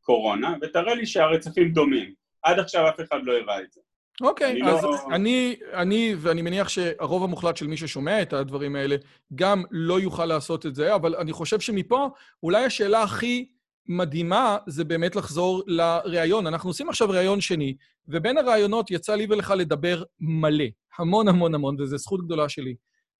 קורונה, 0.00 0.54
ותראה 0.62 0.94
לי 0.94 1.06
שהרצפים 1.06 1.72
דומים. 1.72 2.14
עד 2.42 2.58
עכשיו 2.58 2.88
אף 2.88 3.00
אחד 3.00 3.18
לא 3.22 3.32
הראה 3.32 3.60
את 3.60 3.72
זה. 3.72 3.80
אוקיי, 4.20 4.62
אז 4.66 4.84
לא... 4.84 4.96
אני, 5.12 5.56
אני, 5.72 6.14
ואני 6.18 6.42
מניח 6.42 6.68
שהרוב 6.68 7.24
המוחלט 7.24 7.56
של 7.56 7.66
מי 7.66 7.76
ששומע 7.76 8.22
את 8.22 8.32
הדברים 8.32 8.76
האלה, 8.76 8.96
גם 9.34 9.62
לא 9.70 10.00
יוכל 10.00 10.26
לעשות 10.26 10.66
את 10.66 10.74
זה, 10.74 10.94
אבל 10.94 11.16
אני 11.16 11.32
חושב 11.32 11.60
שמפה, 11.60 12.08
אולי 12.42 12.64
השאלה 12.64 13.02
הכי 13.02 13.48
מדהימה 13.86 14.58
זה 14.66 14.84
באמת 14.84 15.16
לחזור 15.16 15.62
לראיון. 15.66 16.46
אנחנו 16.46 16.70
עושים 16.70 16.88
עכשיו 16.88 17.10
ראיון 17.10 17.40
שני, 17.40 17.76
ובין 18.08 18.38
הראיונות 18.38 18.90
יצא 18.90 19.14
לי 19.14 19.26
ולך 19.30 19.54
לדבר 19.56 20.02
מלא, 20.20 20.64
המון 20.98 21.28
המון 21.28 21.54
המון, 21.54 21.80
וזו 21.80 21.98
זכות 21.98 22.24
גדולה 22.24 22.48
שלי. 22.48 22.74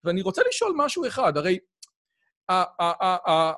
ואני 0.04 0.22
רוצה 0.22 0.42
לשאול 0.48 0.72
משהו 0.76 1.06
אחד, 1.06 1.36
הרי... 1.36 1.58
אה, 2.50 3.52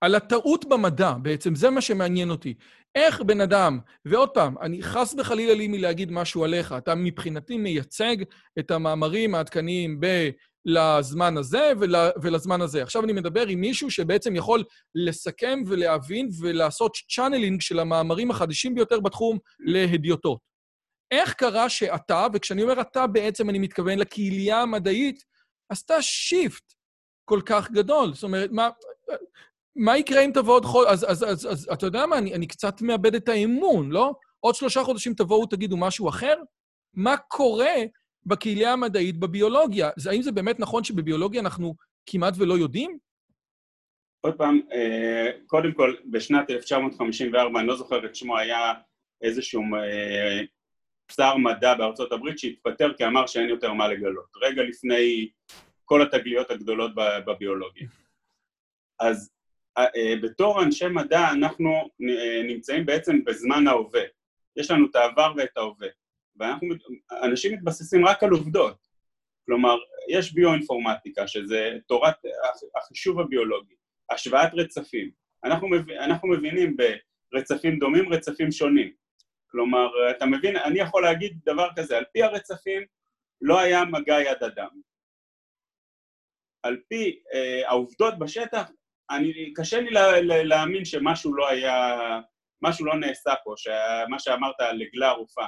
על 0.00 0.14
הטעות 0.14 0.64
במדע, 0.64 1.12
בעצם, 1.22 1.54
זה 1.54 1.70
מה 1.70 1.80
שמעניין 1.80 2.30
אותי. 2.30 2.54
איך 2.98 3.22
בן 3.22 3.40
אדם, 3.40 3.78
ועוד 4.04 4.28
פעם, 4.28 4.58
אני 4.58 4.82
חס 4.82 5.14
וחלילה 5.18 5.54
לי 5.54 5.68
מלהגיד 5.68 6.12
משהו 6.12 6.44
עליך, 6.44 6.74
אתה 6.78 6.94
מבחינתי 6.94 7.56
מייצג 7.56 8.16
את 8.58 8.70
המאמרים 8.70 9.34
העדכניים 9.34 10.00
ב... 10.00 10.30
לזמן 10.64 11.36
הזה 11.36 11.72
ול, 11.80 11.94
ולזמן 12.22 12.60
הזה. 12.60 12.82
עכשיו 12.82 13.04
אני 13.04 13.12
מדבר 13.12 13.46
עם 13.46 13.60
מישהו 13.60 13.90
שבעצם 13.90 14.36
יכול 14.36 14.64
לסכם 14.94 15.62
ולהבין 15.66 16.28
ולעשות 16.40 16.96
channeling 17.10 17.60
של 17.60 17.78
המאמרים 17.78 18.30
החדשים 18.30 18.74
ביותר 18.74 19.00
בתחום 19.00 19.38
להדיוטות. 19.60 20.38
איך 21.10 21.34
קרה 21.34 21.68
שאתה, 21.68 22.26
וכשאני 22.32 22.62
אומר 22.62 22.80
אתה 22.80 23.06
בעצם 23.06 23.50
אני 23.50 23.58
מתכוון 23.58 23.98
לקהילייה 23.98 24.62
המדעית, 24.62 25.24
עשתה 25.72 26.02
shift 26.02 26.74
כל 27.24 27.40
כך 27.46 27.70
גדול? 27.70 28.14
זאת 28.14 28.22
אומרת, 28.22 28.50
מה, 28.52 28.68
מה 29.78 29.98
יקרה 29.98 30.20
אם 30.20 30.30
תבוא 30.34 30.54
עוד 30.54 30.64
חודש? 30.64 30.88
אז, 30.90 31.04
אז, 31.10 31.24
אז, 31.24 31.46
אז 31.46 31.68
אתה 31.72 31.86
יודע 31.86 32.06
מה, 32.06 32.18
אני, 32.18 32.34
אני 32.34 32.46
קצת 32.46 32.82
מאבד 32.82 33.14
את 33.14 33.28
האמון, 33.28 33.90
לא? 33.90 34.12
עוד 34.40 34.54
שלושה 34.54 34.82
חודשים 34.82 35.14
תבואו, 35.14 35.46
תגידו 35.46 35.76
משהו 35.76 36.08
אחר? 36.08 36.34
מה 36.94 37.16
קורה 37.16 37.74
בקהילה 38.26 38.72
המדעית 38.72 39.16
בביולוגיה? 39.16 39.90
האם 40.10 40.22
זה 40.22 40.32
באמת 40.32 40.60
נכון 40.60 40.84
שבביולוגיה 40.84 41.40
אנחנו 41.40 41.74
כמעט 42.06 42.34
ולא 42.38 42.54
יודעים? 42.54 42.98
עוד 44.20 44.34
פעם, 44.38 44.60
אה, 44.72 45.30
קודם 45.46 45.72
כל, 45.72 45.94
בשנת 46.10 46.50
1954, 46.50 47.60
אני 47.60 47.68
לא 47.68 47.76
זוכר 47.76 48.06
את 48.06 48.14
שמו, 48.16 48.38
היה 48.38 48.74
איזשהו 49.22 49.62
אה, 49.62 50.40
שר 51.12 51.36
מדע 51.36 51.74
בארצות 51.74 52.12
הברית 52.12 52.38
שהתפטר 52.38 52.94
כי 52.94 53.06
אמר 53.06 53.26
שאין 53.26 53.48
יותר 53.48 53.72
מה 53.72 53.88
לגלות, 53.88 54.36
רגע 54.42 54.62
לפני 54.62 55.28
כל 55.84 56.02
התגליות 56.02 56.50
הגדולות 56.50 56.90
בביולוגיה. 57.26 57.88
אז 59.00 59.37
בתור 60.22 60.62
אנשי 60.62 60.88
מדע 60.88 61.30
אנחנו 61.32 61.70
אה, 62.08 62.42
נמצאים 62.42 62.86
בעצם 62.86 63.24
בזמן 63.24 63.66
ההווה. 63.66 64.02
יש 64.56 64.70
לנו 64.70 64.86
את 64.90 64.96
העבר 64.96 65.32
ואת 65.36 65.56
ההווה. 65.56 65.88
ואנשים 66.36 67.52
מתבססים 67.52 68.06
רק 68.06 68.22
על 68.22 68.30
עובדות. 68.30 68.88
כלומר, 69.46 69.76
יש 70.08 70.34
ביואינפורמטיקה, 70.34 71.28
שזה 71.28 71.70
תורת 71.86 72.14
החישוב 72.76 73.20
הביולוגי, 73.20 73.74
השוואת 74.10 74.50
רצפים. 74.54 75.10
אנחנו, 75.44 75.68
מב... 75.68 75.90
אנחנו 75.90 76.28
מבינים 76.28 76.76
ברצפים 77.32 77.78
דומים, 77.78 78.12
רצפים 78.12 78.52
שונים. 78.52 78.92
כלומר, 79.50 80.10
אתה 80.10 80.26
מבין, 80.26 80.56
אני 80.56 80.80
יכול 80.80 81.02
להגיד 81.02 81.38
דבר 81.44 81.68
כזה, 81.76 81.98
על 81.98 82.04
פי 82.12 82.22
הרצפים 82.22 82.82
לא 83.40 83.60
היה 83.60 83.84
מגע 83.84 84.20
יד 84.20 84.44
אדם. 84.44 84.68
על 86.62 86.80
פי 86.88 87.22
אה, 87.34 87.68
העובדות 87.68 88.18
בשטח, 88.18 88.70
אני, 89.10 89.52
קשה 89.54 89.80
לי 89.80 89.90
לה, 89.90 90.20
לה, 90.20 90.42
להאמין 90.42 90.84
שמשהו 90.84 91.34
לא 91.34 91.48
היה, 91.48 91.98
משהו 92.62 92.86
לא 92.86 92.96
נעשה 92.96 93.30
פה, 93.44 93.54
שמה 93.56 94.18
שאמרת 94.18 94.60
על 94.60 94.82
עגלה 94.82 95.08
ערופה. 95.08 95.44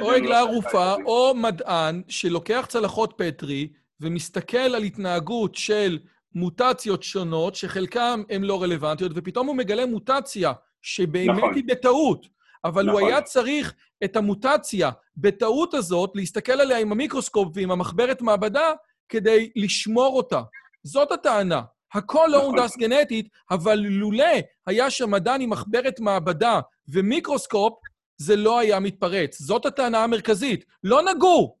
או 0.00 0.10
עגלה 0.10 0.28
לא 0.28 0.38
ערופה, 0.38 0.94
או 1.04 1.34
מדען 1.34 2.02
שלוקח 2.08 2.66
צלחות 2.68 3.14
פטרי 3.16 3.68
ומסתכל 4.00 4.58
על 4.58 4.82
התנהגות 4.82 5.54
של 5.54 5.98
מוטציות 6.34 7.02
שונות, 7.02 7.54
שחלקן 7.54 8.22
הן 8.30 8.42
לא 8.42 8.62
רלוונטיות, 8.62 9.12
ופתאום 9.14 9.46
הוא 9.46 9.56
מגלה 9.56 9.86
מוטציה 9.86 10.52
שבאמת 10.82 11.36
נכון. 11.36 11.54
היא 11.54 11.64
בטעות. 11.66 12.26
אבל 12.64 12.86
נכון. 12.86 13.00
הוא 13.00 13.08
היה 13.08 13.22
צריך 13.22 13.74
את 14.04 14.16
המוטציה 14.16 14.90
בטעות 15.16 15.74
הזאת, 15.74 16.10
להסתכל 16.14 16.52
עליה 16.52 16.78
עם 16.78 16.92
המיקרוסקופ 16.92 17.48
ועם 17.54 17.70
המחברת 17.70 18.22
מעבדה, 18.22 18.72
כדי 19.08 19.50
לשמור 19.56 20.16
אותה. 20.16 20.42
זאת 20.82 21.12
הטענה. 21.12 21.62
הכל 21.94 22.26
לא 22.30 22.38
נכון. 22.38 22.58
הונדס 22.58 22.76
גנטית, 22.76 23.28
אבל 23.50 23.74
לולא 23.74 24.24
היה 24.66 24.90
שם 24.90 25.10
מדען 25.10 25.40
עם 25.40 25.50
מחברת 25.50 26.00
מעבדה 26.00 26.60
ומיקרוסקופ, 26.88 27.78
זה 28.16 28.36
לא 28.36 28.58
היה 28.58 28.80
מתפרץ. 28.80 29.38
זאת 29.38 29.66
הטענה 29.66 30.04
המרכזית. 30.04 30.64
לא 30.84 31.02
נגעו, 31.02 31.56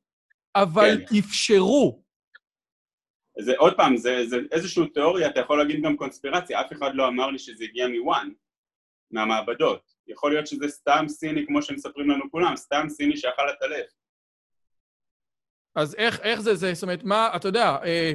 אבל 0.54 1.04
כן. 1.08 1.16
אפשרו. 1.18 2.04
זה 3.38 3.52
עוד 3.58 3.76
פעם, 3.76 3.96
זה, 3.96 4.26
זה 4.26 4.36
איזושהי 4.52 4.88
תיאוריה, 4.88 5.28
אתה 5.28 5.40
יכול 5.40 5.58
להגיד 5.58 5.82
גם 5.82 5.96
קונספירציה, 5.96 6.60
אף 6.60 6.72
אחד 6.72 6.94
לא 6.94 7.08
אמר 7.08 7.30
לי 7.30 7.38
שזה 7.38 7.64
הגיע 7.64 7.86
מוואן, 7.88 8.30
מהמעבדות. 9.10 9.94
יכול 10.06 10.32
להיות 10.32 10.46
שזה 10.46 10.68
סתם 10.68 11.04
סיני, 11.08 11.46
כמו 11.46 11.62
שמספרים 11.62 12.10
לנו 12.10 12.30
כולם, 12.30 12.56
סתם 12.56 12.86
סיני 12.88 13.16
שאכל 13.16 13.50
את 13.50 13.62
הלב. 13.62 13.84
אז 15.74 15.94
איך, 15.94 16.20
איך 16.20 16.40
זה, 16.40 16.54
זה, 16.54 16.74
זאת 16.74 16.82
אומרת, 16.82 17.04
מה, 17.04 17.36
אתה 17.36 17.48
יודע, 17.48 17.76
אה, 17.84 18.12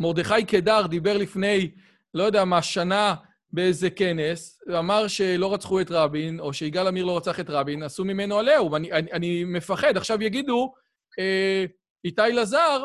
מרדכי 0.00 0.44
קדר 0.44 0.86
דיבר 0.86 1.16
לפני, 1.16 1.70
לא 2.14 2.22
יודע 2.22 2.44
מה, 2.44 2.62
שנה, 2.62 3.14
באיזה 3.52 3.90
כנס, 3.90 4.60
אמר 4.78 5.08
שלא 5.08 5.54
רצחו 5.54 5.80
את 5.80 5.90
רבין, 5.90 6.40
או 6.40 6.52
שיגאל 6.52 6.86
עמיר 6.86 7.04
לא 7.04 7.16
רצח 7.16 7.40
את 7.40 7.50
רבין, 7.50 7.82
עשו 7.82 8.04
ממנו 8.04 8.38
עליהום. 8.38 8.74
אני, 8.74 8.92
אני, 8.92 9.12
אני 9.12 9.44
מפחד. 9.44 9.96
עכשיו 9.96 10.22
יגידו, 10.22 10.72
אה, 11.18 11.64
איתי 12.04 12.22
לזר, 12.32 12.84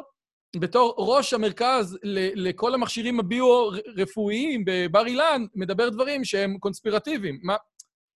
בתור 0.56 0.96
ראש 0.98 1.34
המרכז 1.34 1.98
ל, 2.04 2.48
לכל 2.50 2.74
המכשירים 2.74 3.20
הביו-רפואיים 3.20 4.64
בבר 4.66 5.06
אילן, 5.08 5.46
מדבר 5.56 5.90
דברים 5.90 6.24
שהם 6.24 6.58
קונספירטיביים. 6.60 7.40
מה, 7.44 7.56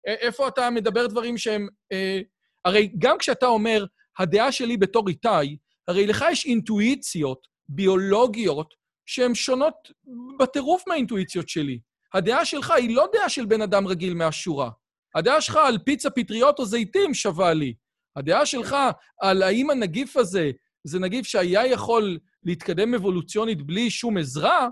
איפה 0.06 0.48
אתה 0.48 0.70
מדבר 0.70 1.08
דברים 1.08 1.38
שהם... 1.38 1.68
אה, 1.92 2.20
הרי 2.66 2.92
גם 2.98 3.18
כשאתה 3.18 3.46
אומר, 3.46 3.86
הדעה 4.20 4.52
שלי 4.52 4.78
בתור 4.78 5.10
איתי, 5.10 5.58
הרי 5.88 6.08
לך 6.08 6.26
יש 6.32 6.46
אינטואיציות 6.46 7.48
ביולוגיות 7.70 8.74
שהן 9.08 9.36
שונות 9.36 9.92
בטירוף 10.40 10.84
מהאינטואיציות 10.88 11.50
שלי. 11.50 11.80
הדעה 12.14 12.46
שלך 12.46 12.72
היא 12.72 12.96
לא 12.96 13.08
דעה 13.14 13.30
של 13.30 13.46
בן 13.46 13.62
אדם 13.62 13.88
רגיל 13.88 14.14
מהשורה. 14.14 14.70
הדעה 15.16 15.42
שלך 15.42 15.56
על 15.56 15.78
פיצה, 15.86 16.10
פטריות 16.10 16.60
או 16.60 16.66
זיתים 16.66 17.14
שווה 17.14 17.54
לי. 17.54 17.74
הדעה 18.16 18.46
שלך 18.46 18.76
על 19.22 19.44
האם 19.44 19.70
הנגיף 19.70 20.18
הזה 20.18 20.52
זה 20.84 21.00
נגיף 21.00 21.26
שהיה 21.26 21.66
יכול 21.66 22.18
להתקדם 22.44 22.94
אבולוציונית 22.94 23.62
בלי 23.62 23.90
שום 23.90 24.18
עזרה, 24.18 24.68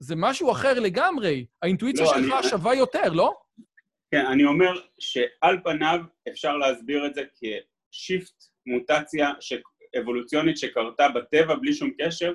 זה 0.00 0.14
משהו 0.16 0.52
אחר 0.52 0.80
לגמרי. 0.80 1.46
האינטואיציה 1.62 2.04
לא, 2.04 2.10
שלך 2.10 2.32
אני... 2.38 2.48
שווה 2.48 2.74
יותר, 2.74 3.12
לא? 3.12 3.34
כן, 4.10 4.26
אני 4.26 4.44
אומר 4.44 4.72
שעל 4.98 5.58
פניו 5.64 6.00
אפשר 6.28 6.56
להסביר 6.56 7.06
את 7.06 7.14
זה 7.14 7.22
כ 7.90 8.03
shift, 8.03 8.44
מוטציה 8.66 9.32
אבולוציונית 10.00 10.58
שקרתה 10.58 11.08
בטבע 11.08 11.54
בלי 11.54 11.74
שום 11.74 11.90
קשר, 12.00 12.34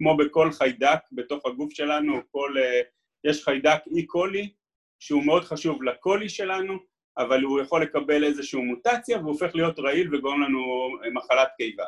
כמו 0.00 0.16
בכל 0.16 0.52
חיידק 0.52 0.98
בתוך 1.12 1.46
הגוף 1.46 1.72
שלנו, 1.72 2.20
כל, 2.30 2.54
אה, 2.56 2.86
יש 3.30 3.44
חיידק 3.44 3.78
אי 3.96 4.06
קולי 4.06 4.52
שהוא 4.98 5.24
מאוד 5.24 5.44
חשוב 5.44 5.82
לקולון 5.82 6.28
שלנו, 6.28 6.78
אבל 7.18 7.42
הוא 7.42 7.60
יכול 7.60 7.82
לקבל 7.82 8.24
איזושהי 8.24 8.60
מוטציה 8.60 9.18
והוא 9.18 9.30
הופך 9.30 9.50
להיות 9.54 9.78
רעיל 9.78 10.14
וגורם 10.14 10.42
לנו 10.42 10.60
מחלת 11.14 11.48
קיבה. 11.56 11.84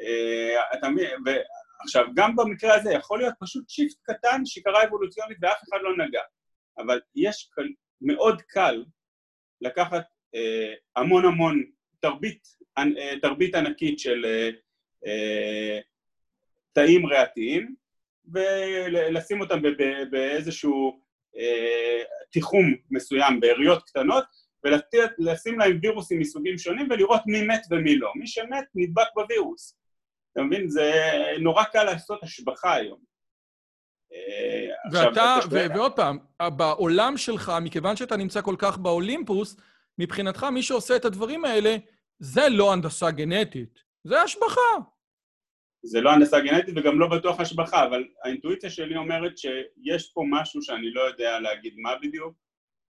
אה, 0.00 0.78
אתה 0.78 0.88
מבין, 0.88 1.10
עכשיו 1.80 2.06
גם 2.14 2.36
במקרה 2.36 2.74
הזה 2.74 2.92
יכול 2.92 3.18
להיות 3.18 3.34
פשוט 3.40 3.68
shift 3.68 3.96
קטן 4.02 4.40
שקרה 4.44 4.84
אבולוציונית 4.84 5.38
ואף 5.42 5.62
אחד 5.68 5.78
לא 5.82 6.06
נגע, 6.06 6.22
אבל 6.78 7.00
יש 7.16 7.50
מאוד 8.00 8.42
קל 8.42 8.84
לקחת 9.60 10.04
uh, 10.36 10.76
המון 10.96 11.24
המון 11.24 11.62
תרבית, 12.00 12.42
uh, 12.78 12.82
תרבית 13.22 13.54
ענקית 13.54 13.98
של 13.98 14.26
uh, 15.04 15.93
תאים 16.74 17.06
ריאתיים 17.06 17.74
ולשים 18.32 19.40
אותם 19.40 19.62
באיזשהו 20.10 21.00
אה, 21.36 22.02
תיחום 22.30 22.74
מסוים 22.90 23.40
בעיריות 23.40 23.82
קטנות 23.82 24.24
ולשים 24.64 25.58
להם 25.58 25.78
וירוסים 25.82 26.20
מסוגים 26.20 26.58
שונים 26.58 26.88
ולראות 26.90 27.20
מי 27.26 27.42
מת 27.42 27.60
ומי 27.70 27.98
לא. 27.98 28.12
מי 28.16 28.26
שמת 28.26 28.64
נדבק 28.74 29.06
בווירוס. 29.14 29.78
אתה 30.32 30.42
מבין? 30.42 30.68
זה 30.68 30.92
נורא 31.40 31.64
קל 31.64 31.84
לעשות 31.84 32.22
השבחה 32.22 32.74
היום. 32.74 32.98
אה, 34.12 34.68
ואתה, 34.92 35.36
ו- 35.50 35.74
ועוד 35.74 35.96
פעם, 35.96 36.18
בעולם 36.56 37.16
שלך, 37.16 37.52
מכיוון 37.62 37.96
שאתה 37.96 38.16
נמצא 38.16 38.40
כל 38.40 38.54
כך 38.58 38.78
באולימפוס, 38.78 39.56
מבחינתך 39.98 40.44
מי 40.44 40.62
שעושה 40.62 40.96
את 40.96 41.04
הדברים 41.04 41.44
האלה, 41.44 41.76
זה 42.18 42.48
לא 42.48 42.72
הנדסה 42.72 43.10
גנטית, 43.10 43.78
זה 44.04 44.22
השבחה. 44.22 44.60
זה 45.86 46.00
לא 46.00 46.10
הנדסה 46.10 46.40
גנטית 46.40 46.74
וגם 46.76 47.00
לא 47.00 47.08
בטוח 47.08 47.40
השבחה, 47.40 47.86
אבל 47.86 48.04
האינטואיציה 48.24 48.70
שלי 48.70 48.96
אומרת 48.96 49.38
שיש 49.38 50.10
פה 50.14 50.24
משהו 50.30 50.62
שאני 50.62 50.90
לא 50.90 51.00
יודע 51.00 51.40
להגיד 51.40 51.74
מה 51.76 51.90
בדיוק, 52.02 52.34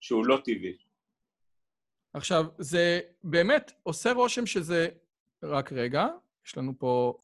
שהוא 0.01 0.27
לא 0.27 0.39
טבעי. 0.45 0.77
עכשיו, 2.15 2.45
זה 2.59 3.01
באמת 3.25 3.73
עושה 3.83 4.13
רושם 4.13 4.47
שזה... 4.47 4.89
רק 5.43 5.73
רגע, 5.73 6.07
יש 6.47 6.57
לנו 6.57 6.73
פה... 6.79 7.15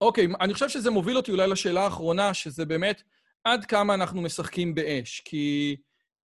אוקיי, 0.00 0.26
אני 0.40 0.54
חושב 0.54 0.68
שזה 0.68 0.90
מוביל 0.90 1.16
אותי 1.16 1.30
אולי 1.30 1.48
לשאלה 1.48 1.84
האחרונה, 1.84 2.34
שזה 2.34 2.64
באמת 2.64 3.02
עד 3.44 3.64
כמה 3.64 3.94
אנחנו 3.94 4.22
משחקים 4.22 4.74
באש. 4.74 5.22
כי 5.24 5.76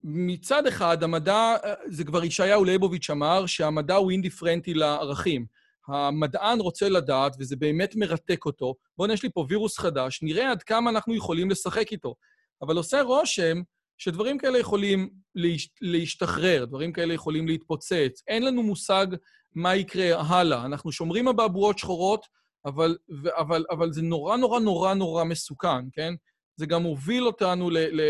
מצד 0.04 0.66
אחד, 0.66 1.02
המדע, 1.02 1.56
זה 1.86 2.04
כבר 2.04 2.24
ישעיהו 2.24 2.64
ליבוביץ' 2.64 3.10
אמר, 3.10 3.46
שהמדע 3.46 3.94
הוא 3.94 4.10
אינדיפרנטי 4.10 4.74
לערכים. 4.74 5.46
המדען 5.88 6.60
רוצה 6.60 6.88
לדעת, 6.88 7.36
וזה 7.38 7.56
באמת 7.56 7.96
מרתק 7.96 8.44
אותו, 8.44 8.74
בואו, 8.98 9.12
יש 9.12 9.22
לי 9.22 9.28
פה 9.34 9.46
וירוס 9.48 9.78
חדש, 9.78 10.20
נראה 10.22 10.50
עד 10.50 10.62
כמה 10.62 10.90
אנחנו 10.90 11.14
יכולים 11.14 11.50
לשחק 11.50 11.92
איתו. 11.92 12.14
אבל 12.62 12.76
עושה 12.76 13.02
רושם 13.02 13.60
שדברים 13.98 14.38
כאלה 14.38 14.58
יכולים 14.58 15.10
להש... 15.34 15.68
להשתחרר, 15.80 16.64
דברים 16.64 16.92
כאלה 16.92 17.14
יכולים 17.14 17.48
להתפוצץ. 17.48 18.22
אין 18.28 18.42
לנו 18.44 18.62
מושג 18.62 19.06
מה 19.54 19.76
יקרה 19.76 20.20
הלאה. 20.20 20.64
אנחנו 20.64 20.92
שומרים 20.92 21.28
אבעבועות 21.28 21.78
שחורות, 21.78 22.26
אבל, 22.64 22.96
אבל, 23.38 23.64
אבל 23.70 23.92
זה 23.92 24.02
נורא 24.02 24.36
נורא 24.36 24.60
נורא 24.60 24.94
נורא 24.94 25.24
מסוכן, 25.24 25.90
כן? 25.92 26.14
זה 26.56 26.66
גם 26.66 26.82
מוביל 26.82 27.26
אותנו 27.26 27.70
ל... 27.70 27.78
ל... 27.78 28.00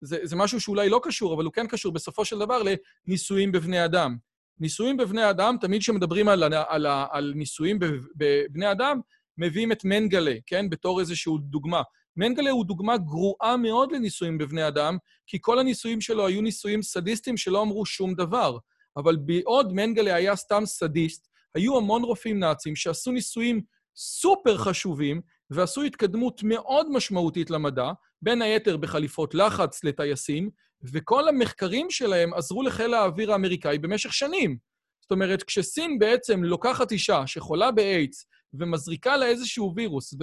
זה, 0.00 0.18
זה 0.22 0.36
משהו 0.36 0.60
שאולי 0.60 0.88
לא 0.88 1.00
קשור, 1.02 1.34
אבל 1.34 1.44
הוא 1.44 1.52
כן 1.52 1.66
קשור 1.66 1.92
בסופו 1.92 2.24
של 2.24 2.38
דבר 2.38 2.62
לניסויים 3.06 3.52
בבני 3.52 3.84
אדם. 3.84 4.16
ניסויים 4.60 4.96
בבני 4.96 5.30
אדם, 5.30 5.56
תמיד 5.60 5.80
כשמדברים 5.80 6.28
על, 6.28 6.42
על, 6.42 6.86
על, 7.10 7.32
ניסויים 7.36 7.78
בבני 8.16 8.70
אדם, 8.72 9.00
מביאים 9.38 9.72
את 9.72 9.84
מנגלה, 9.84 10.34
כן? 10.46 10.70
בתור 10.70 11.00
איזושהי 11.00 11.32
דוגמה. 11.40 11.82
מנגלה 12.16 12.50
הוא 12.50 12.64
דוגמה 12.64 12.96
גרועה 12.96 13.56
מאוד 13.56 13.92
לניסויים 13.92 14.38
בבני 14.38 14.68
אדם, 14.68 14.96
כי 15.26 15.38
כל 15.40 15.58
הניסויים 15.58 16.00
שלו 16.00 16.26
היו 16.26 16.42
ניסויים 16.42 16.82
סדיסטיים 16.82 17.36
שלא 17.36 17.62
אמרו 17.62 17.86
שום 17.86 18.14
דבר. 18.14 18.58
אבל 18.96 19.16
בעוד 19.16 19.72
מנגלה 19.72 20.14
היה 20.14 20.36
סתם 20.36 20.62
סדיסט, 20.66 21.28
היו 21.54 21.76
המון 21.76 22.02
רופאים 22.02 22.38
נאצים 22.38 22.76
שעשו 22.76 23.12
ניסויים 23.12 23.60
סופר 23.96 24.58
חשובים 24.58 25.20
ועשו 25.50 25.82
התקדמות 25.82 26.42
מאוד 26.44 26.92
משמעותית 26.92 27.50
למדע, 27.50 27.90
בין 28.22 28.42
היתר 28.42 28.76
בחליפות 28.76 29.34
לחץ 29.34 29.84
לטייסים, 29.84 30.50
וכל 30.82 31.28
המחקרים 31.28 31.90
שלהם 31.90 32.34
עזרו 32.34 32.62
לחיל 32.62 32.94
האוויר 32.94 33.32
האמריקאי 33.32 33.78
במשך 33.78 34.12
שנים. 34.12 34.56
זאת 35.00 35.10
אומרת, 35.10 35.42
כשסין 35.42 35.98
בעצם 35.98 36.44
לוקחת 36.44 36.92
אישה 36.92 37.26
שחולה 37.26 37.70
באיידס 37.70 38.26
ומזריקה 38.54 39.16
לה 39.16 39.26
איזשהו 39.26 39.72
וירוס, 39.76 40.14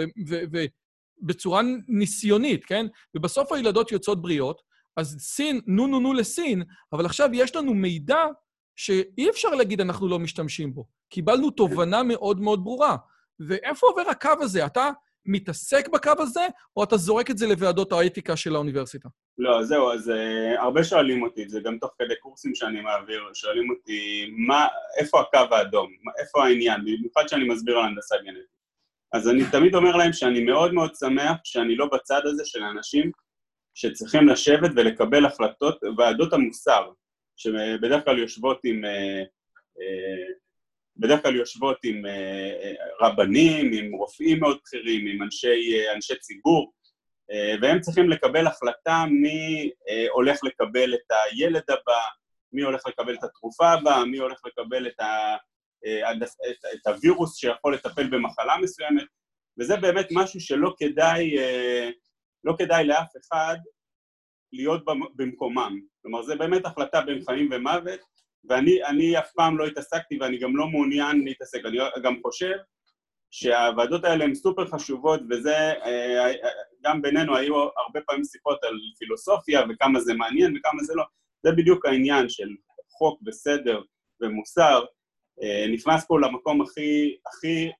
ובצורה 1.22 1.62
ניסיונית, 1.88 2.66
כן? 2.66 2.86
ובסוף 3.16 3.52
הילדות 3.52 3.92
יוצאות 3.92 4.22
בריאות, 4.22 4.62
אז 4.98 5.18
סין, 5.20 5.62
נו 5.68 5.88
נו 5.88 6.00
נו 6.00 6.14
לסין, 6.14 6.64
אבל 6.94 7.06
עכשיו 7.06 7.30
יש 7.34 7.56
לנו 7.56 7.74
מידע 7.74 8.26
שאי 8.76 9.30
אפשר 9.30 9.50
להגיד 9.50 9.82
אנחנו 9.82 10.08
לא 10.08 10.20
משתמשים 10.20 10.74
בו. 10.74 10.86
קיבלנו 11.10 11.52
תובנה 11.52 12.04
מאוד 12.04 12.40
מאוד 12.40 12.64
ברורה. 12.64 12.98
ואיפה 13.40 13.88
עובר 13.88 14.10
הקו 14.10 14.32
הזה? 14.42 14.66
אתה 14.66 14.90
מתעסק 15.28 15.88
בקו 15.88 16.12
הזה, 16.20 16.48
או 16.78 16.84
אתה 16.84 16.98
זורק 16.98 17.32
את 17.32 17.38
זה 17.38 17.48
לוועדות 17.48 17.92
האתיקה 17.92 18.36
של 18.36 18.56
האוניברסיטה? 18.56 19.10
לא, 19.38 19.64
זהו, 19.64 19.92
אז 19.92 20.10
uh, 20.10 20.62
הרבה 20.62 20.84
שואלים 20.84 21.24
אותי, 21.24 21.50
זה 21.50 21.60
גם 21.60 21.78
תוך 21.78 21.92
כדי 22.00 22.16
קורסים 22.20 22.56
שאני 22.56 22.82
מעביר, 22.82 23.24
שואלים 23.34 23.70
אותי, 23.72 24.26
מה, 24.48 24.68
איפה 24.98 25.22
הקו 25.22 25.56
האדום? 25.56 25.92
איפה 26.20 26.46
העניין? 26.46 26.82
במיוחד 26.82 27.28
שאני 27.28 27.48
מסביר 27.48 27.78
על 27.78 27.86
הנדסה 27.86 28.16
גנטית. 28.26 28.58
אז 29.14 29.30
אני 29.30 29.44
תמיד 29.52 29.76
אומר 29.76 29.96
להם 29.96 30.14
שאני 30.14 30.44
מאוד 30.44 30.74
מאוד 30.74 30.96
שמח 30.96 31.38
שאני 31.44 31.76
לא 31.76 31.90
בצד 31.94 32.22
הזה 32.26 32.46
של 32.46 32.64
האנשים 32.64 33.12
שצריכים 33.76 34.28
לשבת 34.28 34.72
ולקבל 34.76 35.26
החלטות, 35.26 35.80
ועדות 35.98 36.34
המוסר, 36.34 36.92
שבדרך 37.36 38.06
כלל 38.06 38.20
יושבות 38.20 38.60
עם... 38.64 38.84
Uh, 38.84 38.88
uh, 39.78 40.47
בדרך 41.00 41.22
כלל 41.22 41.36
יושבות 41.36 41.78
עם 41.84 42.06
אה, 42.06 42.12
אה, 42.12 43.08
רבנים, 43.08 43.72
עם 43.74 43.94
רופאים 43.96 44.40
מאוד 44.40 44.58
בכירים, 44.64 45.08
עם 45.08 45.24
אנשי, 45.24 45.74
אה, 45.74 45.96
אנשי 45.96 46.16
ציבור, 46.16 46.74
והם 47.62 47.80
צריכים 47.82 48.10
לקבל 48.10 48.48
החלטה 48.48 49.06
מי 49.10 49.72
הולך 50.10 50.40
לקבל 50.44 50.94
את 50.94 51.12
הילד 51.12 51.64
הבא, 51.70 52.02
מי 52.54 52.62
הולך 52.62 52.82
לקבל 52.88 53.14
את 53.14 53.24
התרופה 53.24 53.70
הבאה, 53.70 54.06
מי 54.06 54.18
הולך 54.18 54.40
לקבל 54.46 54.88
את, 54.88 55.00
ה, 55.00 55.36
את, 56.12 56.66
את 56.74 56.88
הווירוס 56.88 57.38
שיכול 57.38 57.74
לטפל 57.74 58.10
במחלה 58.10 58.58
מסוימת, 58.62 59.04
וזה 59.60 59.78
באמת 59.78 60.08
משהו 60.12 60.40
שלא 60.40 60.74
כדאי, 60.80 61.36
לא 62.44 62.54
כדאי 62.58 62.88
לאף 62.88 63.12
אחד 63.22 63.58
להיות 64.54 64.84
במקומם. 65.16 65.80
כלומר, 66.02 66.22
זה 66.22 66.36
באמת 66.36 66.66
החלטה 66.66 67.02
בין 67.02 67.22
חיים 67.26 67.50
ומוות, 67.52 68.00
ואני 68.50 69.20
אף 69.20 69.32
פעם 69.36 69.58
לא 69.58 69.66
התעסקתי 69.66 70.18
ואני 70.20 70.38
גם 70.38 70.58
לא 70.58 70.68
מעוניין 70.68 71.24
להתעסק, 71.24 71.66
אני 71.66 71.78
גם 72.04 72.16
חושב 72.22 72.54
שהוועדות 73.32 74.04
האלה 74.06 74.26
הן 74.26 74.36
סופר 74.36 74.68
חשובות 74.68 75.22
וזה, 75.30 75.56
אה, 75.56 76.26
אה, 76.26 76.50
גם 76.84 77.02
בינינו 77.02 77.38
היו 77.38 77.56
הרבה 77.56 78.02
פעמים 78.06 78.24
שיחות 78.24 78.64
על 78.64 78.80
פילוסופיה 79.00 79.62
וכמה 79.70 80.00
זה 80.00 80.14
מעניין 80.14 80.58
וכמה 80.58 80.84
זה 80.84 80.96
לא, 80.96 81.04
זה 81.44 81.52
בדיוק 81.52 81.86
העניין 81.86 82.30
של 82.30 82.50
חוק 82.98 83.22
וסדר 83.26 83.82
ומוסר, 84.22 84.86
אה, 85.44 85.66
נכנס 85.74 86.06
פה 86.08 86.20
למקום 86.20 86.62
הכי, 86.62 87.18
הכי 87.28 87.72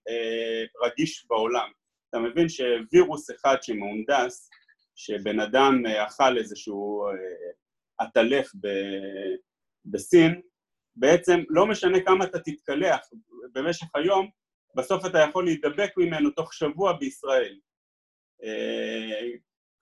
רגיש 0.86 1.26
בעולם. 1.30 1.70
אתה 2.10 2.20
מבין 2.20 2.50
שווירוס 2.50 3.32
אחד 3.32 3.56
שמהונדס, 3.62 4.50
שבן 4.96 5.40
אדם 5.40 5.86
אכל 5.86 6.38
איזשהו 6.38 7.06
עטלף 7.98 8.52
בסין, 9.92 10.42
בעצם 10.96 11.40
לא 11.50 11.66
משנה 11.66 12.00
כמה 12.00 12.26
אתה 12.26 12.40
תתקלח 12.40 13.00
במשך 13.54 13.88
היום, 13.96 14.30
בסוף 14.76 15.06
אתה 15.06 15.20
יכול 15.20 15.46
להידבק 15.46 15.92
ממנו 15.98 16.30
תוך 16.30 16.54
שבוע 16.54 16.94
בישראל. 16.94 17.60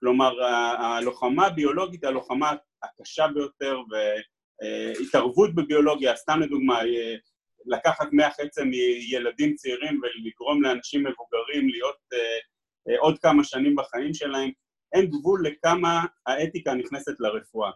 כלומר, 0.00 0.42
הלוחמה 0.78 1.46
הביולוגית 1.46 2.04
היא 2.04 2.08
הלוחמה 2.08 2.52
הקשה 2.82 3.26
ביותר, 3.34 3.80
והתערבות 3.90 5.54
בביולוגיה, 5.54 6.16
סתם 6.16 6.40
לדוגמה, 6.40 6.80
לקחת 7.66 8.08
מח 8.12 8.40
עצם 8.40 8.68
מילדים 8.68 9.54
צעירים 9.54 10.00
ולגרום 10.02 10.62
לאנשים 10.62 11.00
מבוגרים 11.00 11.68
להיות 11.68 11.96
uh, 12.14 12.98
עוד 12.98 13.18
כמה 13.18 13.44
שנים 13.44 13.76
בחיים 13.76 14.14
שלהם, 14.14 14.50
אין 14.94 15.06
גבול 15.06 15.46
לכמה 15.46 16.04
האתיקה 16.26 16.74
נכנסת 16.74 17.20
לרפואה. 17.20 17.70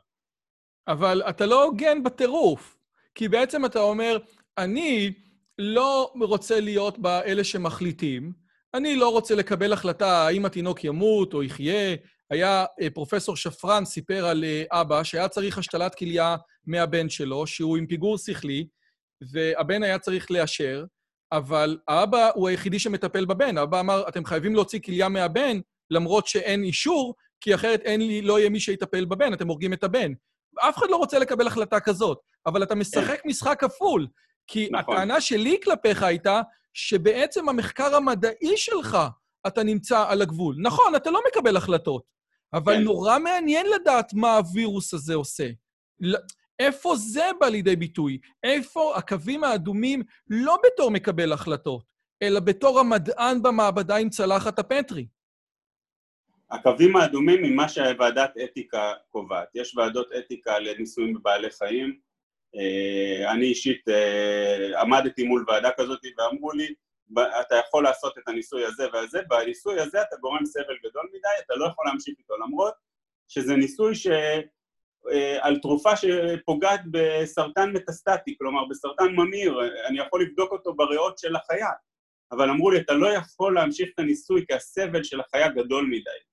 אבל 0.88 1.22
אתה 1.28 1.46
לא 1.46 1.64
הוגן 1.64 2.02
בטירוף, 2.02 2.76
כי 3.14 3.28
בעצם 3.28 3.64
אתה 3.64 3.80
אומר, 3.80 4.18
אני 4.58 5.12
לא 5.58 6.12
רוצה 6.20 6.60
להיות 6.60 6.98
באלה 6.98 7.44
שמחליטים, 7.44 8.32
אני 8.74 8.96
לא 8.96 9.08
רוצה 9.08 9.34
לקבל 9.34 9.72
החלטה 9.72 10.26
האם 10.26 10.44
התינוק 10.44 10.84
ימות 10.84 11.34
או 11.34 11.42
יחיה. 11.42 11.96
היה 12.30 12.64
אה, 12.80 12.90
פרופסור 12.90 13.36
שפרן 13.36 13.84
סיפר 13.84 14.26
על 14.26 14.44
אבא 14.72 15.02
שהיה 15.02 15.28
צריך 15.28 15.58
השתלת 15.58 15.94
כליה 15.94 16.36
מהבן 16.66 17.08
שלו, 17.08 17.46
שהוא 17.46 17.76
עם 17.76 17.86
פיגור 17.86 18.18
שכלי, 18.18 18.66
והבן 19.32 19.82
היה 19.82 19.98
צריך 19.98 20.30
לאשר, 20.30 20.84
אבל 21.32 21.78
האבא 21.88 22.30
הוא 22.34 22.48
היחידי 22.48 22.78
שמטפל 22.78 23.24
בבן. 23.24 23.58
האבא 23.58 23.80
אמר, 23.80 24.08
אתם 24.08 24.24
חייבים 24.24 24.54
להוציא 24.54 24.80
כליה 24.80 25.08
מהבן, 25.08 25.60
למרות 25.90 26.26
שאין 26.26 26.62
אישור, 26.62 27.14
כי 27.40 27.54
אחרת 27.54 27.80
אין 27.80 28.00
לי, 28.00 28.22
לא 28.22 28.38
יהיה 28.38 28.50
מי 28.50 28.60
שיטפל 28.60 29.04
בבן, 29.04 29.32
אתם 29.32 29.48
הורגים 29.48 29.72
את 29.72 29.84
הבן. 29.84 30.12
אף 30.68 30.78
אחד 30.78 30.86
לא 30.90 30.96
רוצה 30.96 31.18
לקבל 31.18 31.46
החלטה 31.46 31.80
כזאת, 31.80 32.18
אבל 32.46 32.62
אתה 32.62 32.74
משחק 32.74 33.20
משחק 33.24 33.60
כפול. 33.60 34.06
כי 34.46 34.68
נכון. 34.72 34.94
הטענה 34.94 35.20
שלי 35.20 35.56
כלפיך 35.64 36.02
הייתה 36.02 36.42
שבעצם 36.74 37.48
המחקר 37.48 37.94
המדעי 37.94 38.56
שלך, 38.56 38.98
אתה 39.46 39.62
נמצא 39.62 40.04
על 40.08 40.22
הגבול. 40.22 40.56
נכון, 40.58 40.94
אתה 40.96 41.10
לא 41.10 41.20
מקבל 41.28 41.56
החלטות, 41.56 42.02
אבל 42.52 42.74
כן. 42.74 42.82
נורא 42.82 43.18
מעניין 43.18 43.66
לדעת 43.66 44.14
מה 44.14 44.36
הווירוס 44.36 44.94
הזה 44.94 45.14
עושה. 45.14 45.48
איפה 46.58 46.96
זה 46.96 47.30
בא 47.40 47.46
לידי 47.46 47.76
ביטוי? 47.76 48.18
איפה 48.42 48.96
הקווים 48.96 49.44
האדומים 49.44 50.02
לא 50.30 50.58
בתור 50.66 50.90
מקבל 50.90 51.32
החלטות, 51.32 51.84
אלא 52.22 52.40
בתור 52.40 52.80
המדען 52.80 53.42
במעבדה 53.42 53.96
עם 53.96 54.10
צלחת 54.10 54.58
הפטרי? 54.58 55.06
הקווים 56.50 56.96
האדומים 56.96 57.42
ממה 57.42 57.68
שוועדת 57.68 58.30
אתיקה 58.44 58.92
קובעת. 59.10 59.48
יש 59.54 59.76
ועדות 59.76 60.12
אתיקה 60.18 60.58
לניסויים 60.58 61.14
בבעלי 61.14 61.50
חיים. 61.50 61.98
אה, 62.56 63.32
אני 63.32 63.46
אישית 63.46 63.88
אה, 63.88 64.80
עמדתי 64.80 65.24
מול 65.24 65.44
ועדה 65.48 65.70
כזאת 65.76 66.00
ואמרו 66.18 66.52
לי, 66.52 66.74
אתה 67.40 67.54
יכול 67.56 67.84
לעשות 67.84 68.18
את 68.18 68.28
הניסוי 68.28 68.64
הזה 68.64 68.86
והזה, 68.92 69.20
בניסוי 69.28 69.80
הזה 69.80 70.02
אתה 70.02 70.16
גורם 70.16 70.44
סבל 70.44 70.76
גדול 70.84 71.08
מדי, 71.08 71.44
אתה 71.46 71.54
לא 71.54 71.66
יכול 71.66 71.86
להמשיך 71.86 72.14
איתו, 72.18 72.34
למרות 72.36 72.74
שזה 73.28 73.56
ניסוי 73.56 73.94
ש... 73.94 74.06
אה, 75.12 75.38
על 75.40 75.58
תרופה 75.58 75.90
שפוגעת 75.96 76.80
בסרטן 76.90 77.72
מטסטטי, 77.72 78.36
כלומר 78.38 78.64
בסרטן 78.64 79.12
ממאיר, 79.12 79.60
אני 79.86 79.98
יכול 79.98 80.22
לבדוק 80.22 80.52
אותו 80.52 80.74
בריאות 80.74 81.18
של 81.18 81.36
החיה, 81.36 81.70
אבל 82.32 82.50
אמרו 82.50 82.70
לי, 82.70 82.80
אתה 82.80 82.92
לא 82.92 83.06
יכול 83.06 83.54
להמשיך 83.54 83.88
את 83.94 83.98
הניסוי 83.98 84.44
כי 84.46 84.54
הסבל 84.54 85.02
של 85.04 85.20
החיה 85.20 85.48
גדול 85.48 85.86
מדי. 85.86 86.29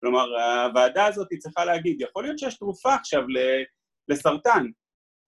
כלומר, 0.00 0.26
הוועדה 0.66 1.06
הזאת 1.06 1.28
צריכה 1.38 1.64
להגיד, 1.64 2.00
יכול 2.00 2.24
להיות 2.24 2.38
שיש 2.38 2.58
תרופה 2.58 2.94
עכשיו 2.94 3.22
לסרטן, 4.08 4.66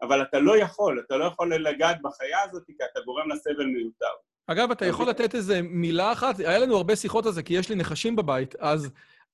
אבל 0.02 0.22
אתה 0.22 0.38
לא 0.38 0.58
יכול, 0.58 1.02
אתה 1.06 1.16
לא 1.16 1.24
יכול 1.24 1.54
לגעת 1.54 1.96
בחיה 2.02 2.42
הזאת 2.42 2.62
כי 2.66 2.72
אתה 2.92 3.00
גורם 3.00 3.28
לה 3.28 3.36
סבל 3.36 3.66
מיותר. 3.66 4.06
אגב, 4.46 4.70
אתה 4.70 4.86
יכול 4.86 5.08
לתת 5.08 5.34
איזה 5.34 5.62
מילה 5.62 6.12
אחת? 6.12 6.38
היה 6.38 6.58
לנו 6.58 6.76
הרבה 6.76 6.96
שיחות 6.96 7.26
על 7.26 7.32
זה, 7.32 7.42
כי 7.42 7.54
יש 7.54 7.68
לי 7.68 7.76
נחשים 7.76 8.16
בבית, 8.16 8.56
אז 8.56 8.90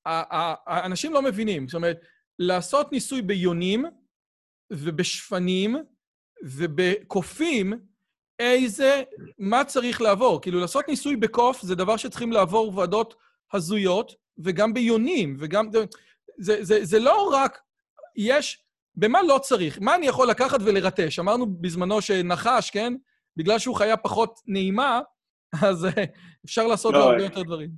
האנשים 0.07 1.12
לא 1.12 1.22
מבינים. 1.22 1.68
זאת 1.68 1.75
אומרת, 1.75 2.01
לעשות 2.38 2.92
ניסוי 2.92 3.22
ביונים 3.22 3.85
ובשפנים 4.72 5.77
ובקופים, 6.42 7.72
איזה, 8.38 9.03
מה 9.38 9.64
צריך 9.64 10.01
לעבור. 10.01 10.42
כאילו, 10.42 10.61
לעשות 10.61 10.88
ניסוי 10.88 11.16
בקוף 11.16 11.62
זה 11.62 11.75
דבר 11.75 11.96
שצריכים 11.96 12.33
לעבור 12.33 12.79
ועדות 12.79 13.14
הזויות, 13.53 14.14
וגם 14.38 14.75
ביונים, 14.75 15.37
וגם... 15.38 15.68
זה, 16.38 16.64
זה, 16.64 16.85
זה 16.85 16.99
לא 16.99 17.31
רק... 17.33 17.59
יש... 18.16 18.62
במה 18.96 19.22
לא 19.22 19.38
צריך? 19.42 19.79
מה 19.81 19.94
אני 19.94 20.07
יכול 20.07 20.29
לקחת 20.31 20.59
ולרטש? 20.64 21.18
אמרנו 21.18 21.46
בזמנו 21.46 22.03
שנחש, 22.03 22.70
כן? 22.70 22.92
בגלל 23.37 23.59
שהוא 23.59 23.77
חיה 23.77 23.96
פחות 23.96 24.40
נעימה, 24.46 25.01
אז 25.62 25.87
אפשר 26.46 26.66
לעשות 26.66 26.92
לא, 26.92 26.99
לו 26.99 27.05
הרבה 27.05 27.22
יותר 27.22 27.42
דברים. 27.42 27.70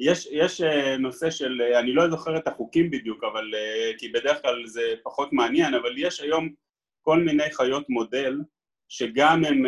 יש, 0.00 0.28
יש 0.32 0.60
אה, 0.60 0.96
נושא 0.96 1.30
של, 1.30 1.62
אה, 1.62 1.80
אני 1.80 1.92
לא 1.92 2.10
זוכר 2.10 2.36
את 2.36 2.48
החוקים 2.48 2.90
בדיוק, 2.90 3.24
אבל, 3.24 3.54
אה, 3.54 3.92
כי 3.98 4.08
בדרך 4.08 4.42
כלל 4.42 4.66
זה 4.66 4.82
פחות 5.02 5.32
מעניין, 5.32 5.74
אבל 5.74 5.98
יש 5.98 6.20
היום 6.20 6.48
כל 7.02 7.20
מיני 7.20 7.50
חיות 7.52 7.88
מודל, 7.88 8.36
שגם 8.88 9.44
הם, 9.44 9.62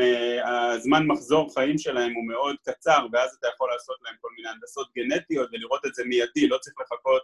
הזמן 0.44 1.06
מחזור 1.06 1.54
חיים 1.54 1.78
שלהם 1.78 2.12
הוא 2.14 2.28
מאוד 2.28 2.56
קצר, 2.64 3.06
ואז 3.12 3.36
אתה 3.38 3.48
יכול 3.54 3.70
לעשות 3.72 3.96
להם 4.04 4.14
כל 4.20 4.28
מיני 4.36 4.48
הנדסות 4.48 4.88
גנטיות 4.96 5.48
ולראות 5.52 5.86
את 5.86 5.94
זה 5.94 6.04
מיידי, 6.04 6.48
לא 6.48 6.58
צריך 6.58 6.76
לחכות 6.80 7.22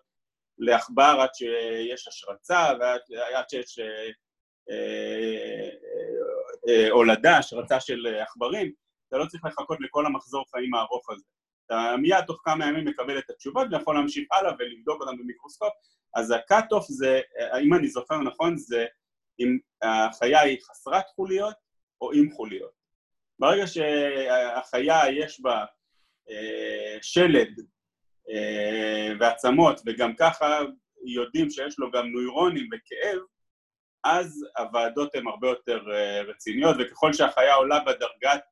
לעכבר 0.59 1.19
עד 1.21 1.35
שיש 1.35 2.09
השרצה 2.09 2.73
ועד 2.81 3.49
שיש 3.49 3.81
הולדה, 6.91 7.39
השרצה 7.39 7.81
של 7.81 8.07
עכברים, 8.23 8.73
אתה 9.09 9.19
לא 9.19 9.27
צריך 9.27 9.45
לחכות 9.45 9.79
לכל 9.81 10.07
המחזור 10.07 10.45
חיים 10.51 10.75
הארוך 10.75 11.11
הזה. 11.11 11.25
אתה 11.67 11.95
מיד 12.03 12.25
תוך 12.27 12.41
כמה 12.45 12.67
ימים 12.67 12.85
מקבל 12.85 13.19
את 13.19 13.31
התשובות 13.31 13.67
ויכול 13.71 13.95
להמשיך 13.95 14.29
הלאה 14.33 14.53
ולבדוק 14.59 15.01
אותן 15.01 15.19
במיקרוסקופ. 15.19 15.73
אז 16.15 16.31
ה-cut-off 16.31 16.85
זה, 16.89 17.21
אם 17.63 17.75
אני 17.75 17.89
זוכר 17.89 18.19
נכון, 18.19 18.57
זה 18.57 18.87
אם 19.41 19.59
החיה 19.83 20.41
היא 20.41 20.59
חסרת 20.71 21.05
חוליות 21.17 21.55
או 22.03 22.13
עם 22.13 22.31
חוליות. 22.31 22.83
ברגע 23.39 23.67
שהחיה 23.67 25.01
יש 25.11 25.41
בה 25.41 25.65
אה, 26.31 26.99
שלד 27.03 27.61
אה, 28.31 29.13
ועצמות, 29.21 29.81
וגם 29.87 30.17
ככה 30.17 30.59
יודעים 31.07 31.51
שיש 31.51 31.79
לו 31.79 31.91
גם 31.91 32.07
נוירונים 32.07 32.69
וכאב, 32.73 33.19
אז 34.05 34.47
הוועדות 34.59 35.15
הן 35.15 35.27
הרבה 35.27 35.49
יותר 35.49 35.81
אה, 35.93 36.23
רציניות, 36.23 36.77
וככל 36.81 37.13
שהחיה 37.13 37.55
עולה 37.55 37.81
בדרגת 37.81 38.43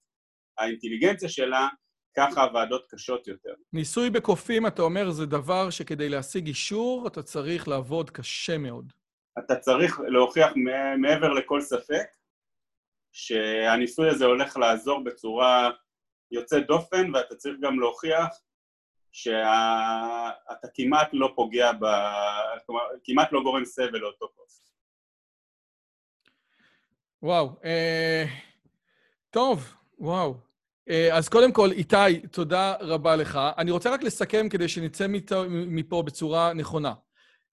האינטליגנציה 0.59 1.29
שלה, 1.29 1.69
ככה 2.17 2.45
הוועדות 2.45 2.87
קשות 2.91 3.29
יותר. 3.29 3.55
ניסוי 3.73 4.11
בקופים, 4.11 4.67
אתה 4.67 4.83
אומר, 4.83 5.11
זה 5.11 5.27
דבר 5.27 5.71
שכדי 5.71 6.09
להשיג 6.09 6.47
אישור, 6.47 7.07
אתה 7.07 7.23
צריך 7.23 7.69
לעבוד 7.69 8.11
קשה 8.11 8.59
מאוד. 8.59 8.93
אתה 9.39 9.57
צריך 9.57 10.01
להוכיח 10.01 10.53
מעבר 10.99 11.33
לכל 11.33 11.61
ספק 11.61 12.20
שהניסוי 13.13 14.11
הזה 14.11 14.25
הולך 14.25 14.57
לעזור 14.57 15.05
בצורה 15.05 15.71
יוצאת 16.31 16.67
דופן, 16.67 17.15
ואתה 17.15 17.35
צריך 17.35 17.57
גם 17.61 17.81
להוכיח 17.81 18.29
שאתה 19.13 20.69
כמעט 20.75 21.09
לא 21.13 21.33
פוגע 21.37 21.73
ב... 21.73 21.85
כלומר, 22.67 22.83
כמעט 23.05 23.33
לא 23.33 23.43
גורם 23.43 23.65
סבל 23.65 23.99
לאותו 23.99 24.29
קוף. 24.29 24.61
וואו. 27.23 27.57
אה... 27.65 28.25
טוב, 29.31 29.75
וואו. 29.99 30.35
אה, 30.91 31.17
אז 31.17 31.29
קודם 31.29 31.53
כל, 31.53 31.71
איתי, 31.71 32.21
תודה 32.31 32.75
רבה 32.81 33.17
לך. 33.17 33.41
אני 33.59 33.71
רוצה 33.71 33.91
רק 33.91 34.03
לסכם 34.03 34.49
כדי 34.49 34.69
שנצא 34.69 35.07
מפה 35.49 36.03
בצורה 36.07 36.53
נכונה. 36.53 36.95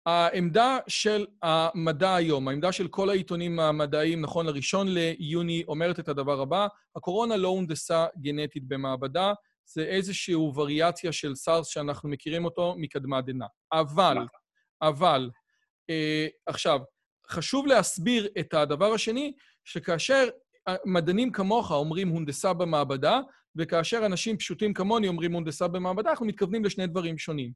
העמדה 0.07 0.79
של 0.88 1.27
המדע 1.43 2.15
היום, 2.15 2.49
העמדה 2.49 2.73
של 2.73 2.88
כל 2.88 3.11
העיתונים 3.11 3.61
המדעיים, 3.61 4.21
נכון 4.21 4.47
לראשון 4.47 4.88
ליוני, 4.88 5.65
אומרת 5.69 6.01
את 6.01 6.09
הדבר 6.09 6.41
הבא, 6.41 6.67
הקורונה 6.97 7.37
לא 7.37 7.48
הונדסה 7.48 8.07
גנטית 8.21 8.69
במעבדה, 8.69 9.33
זה 9.65 9.85
איזושהי 9.85 10.35
וריאציה 10.35 11.13
של 11.13 11.35
סארס 11.35 11.67
שאנחנו 11.67 12.09
מכירים 12.09 12.44
אותו 12.44 12.75
מקדמה 12.77 13.21
דנא. 13.21 13.46
אבל, 13.73 14.17
אבל, 14.83 15.31
אה, 15.90 16.27
עכשיו, 16.46 16.81
חשוב 17.31 17.67
להסביר 17.67 18.29
את 18.40 18.55
הדבר 18.55 18.92
השני, 18.92 19.33
שכאשר 19.65 20.29
מדענים 20.85 21.33
כמוך 21.33 21.71
אומרים 21.71 22.09
הונדסה 22.09 22.53
במעבדה, 22.53 23.21
וכאשר 23.57 24.07
אנשים 24.07 24.37
פשוטים 24.37 24.75
כמוני 24.75 25.09
אומרים 25.09 25.33
הונדסה 25.33 25.69
במעבדה, 25.69 26.11
אנחנו 26.11 26.27
מתכוונים 26.27 26.65
לשני 26.65 26.87
דברים 26.87 27.19
שונים. 27.19 27.53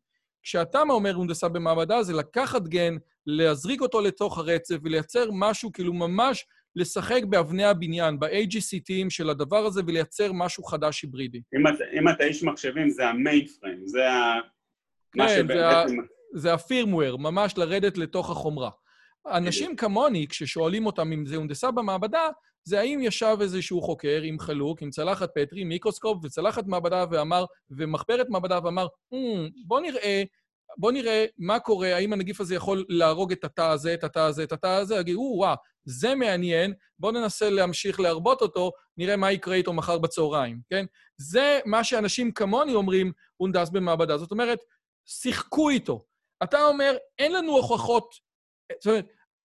כשאתה 0.46 0.80
אומר 0.80 1.14
הונדסה 1.14 1.48
במעבדה, 1.48 2.02
זה 2.02 2.12
לקחת 2.12 2.62
גן, 2.62 2.96
להזריק 3.26 3.80
אותו 3.80 4.00
לתוך 4.00 4.38
הרצף 4.38 4.76
ולייצר 4.82 5.28
משהו, 5.32 5.72
כאילו 5.72 5.92
ממש 5.92 6.46
לשחק 6.76 7.20
באבני 7.28 7.64
הבניין, 7.64 8.20
ב-AGCTים 8.20 9.10
של 9.10 9.30
הדבר 9.30 9.66
הזה, 9.66 9.82
ולייצר 9.86 10.32
משהו 10.32 10.64
חדש 10.64 11.02
היברידי. 11.02 11.40
אם, 11.56 11.66
אם 11.98 12.08
אתה 12.08 12.24
איש 12.24 12.42
מחשבים, 12.42 12.90
זה 12.90 13.08
המיין 13.08 13.46
פריים, 13.46 13.86
זה 13.86 14.10
ה... 14.10 14.40
כן, 15.12 15.46
זה, 15.48 15.68
ה... 15.68 15.84
זה 16.32 16.54
הפירמוור, 16.54 17.18
ממש 17.18 17.58
לרדת 17.58 17.98
לתוך 17.98 18.30
החומרה. 18.30 18.70
אנשים 19.26 19.76
כמוני, 19.76 20.26
כששואלים 20.28 20.86
אותם 20.86 21.12
אם 21.12 21.26
זה 21.26 21.36
הונדסה 21.36 21.70
במעבדה, 21.70 22.28
זה 22.68 22.80
האם 22.80 23.00
ישב 23.02 23.36
איזשהו 23.40 23.82
חוקר 23.82 24.20
עם 24.24 24.38
חלוק, 24.38 24.82
עם 24.82 24.90
צלחת 24.90 25.30
פטרי, 25.34 25.64
מיקרוסקופ 25.64 26.24
וצלחת 26.24 26.66
מעבדה 26.66 27.04
ואמר, 27.10 27.44
ומחברת 27.70 28.26
מעבדה 28.28 28.58
ואמר, 28.64 28.86
mm, 29.14 29.16
בוא 29.66 29.80
נראה, 29.80 30.22
בוא 30.78 30.92
נראה 30.92 31.26
מה 31.38 31.60
קורה, 31.60 31.96
האם 31.96 32.12
הנגיף 32.12 32.40
הזה 32.40 32.54
יכול 32.54 32.84
להרוג 32.88 33.32
את 33.32 33.44
התא 33.44 33.62
הזה, 33.62 33.94
את 33.94 34.04
התא 34.04 34.18
הזה, 34.18 34.42
את 34.42 34.52
התא 34.52 34.66
הזה, 34.66 34.96
יגידו, 34.96 35.20
וואה, 35.20 35.54
זה 35.84 36.14
מעניין, 36.14 36.74
בואו 36.98 37.12
ננסה 37.12 37.50
להמשיך 37.50 38.00
להרבות 38.00 38.42
אותו, 38.42 38.72
נראה 38.96 39.16
מה 39.16 39.32
יקרה 39.32 39.54
איתו 39.54 39.72
מחר 39.72 39.98
בצהריים, 39.98 40.60
כן? 40.70 40.84
זה 41.16 41.60
מה 41.66 41.84
שאנשים 41.84 42.32
כמוני 42.32 42.74
אומרים, 42.74 43.12
הונדס 43.36 43.70
במעבדה. 43.70 44.18
זאת 44.18 44.30
אומרת, 44.30 44.58
שיחקו 45.04 45.70
איתו. 45.70 46.04
אתה 46.42 46.64
אומר, 46.64 46.96
אין 47.18 47.32
לנו 47.32 47.52
הוכחות, 47.56 48.14
זאת 48.80 48.86
אומרת, 48.86 49.06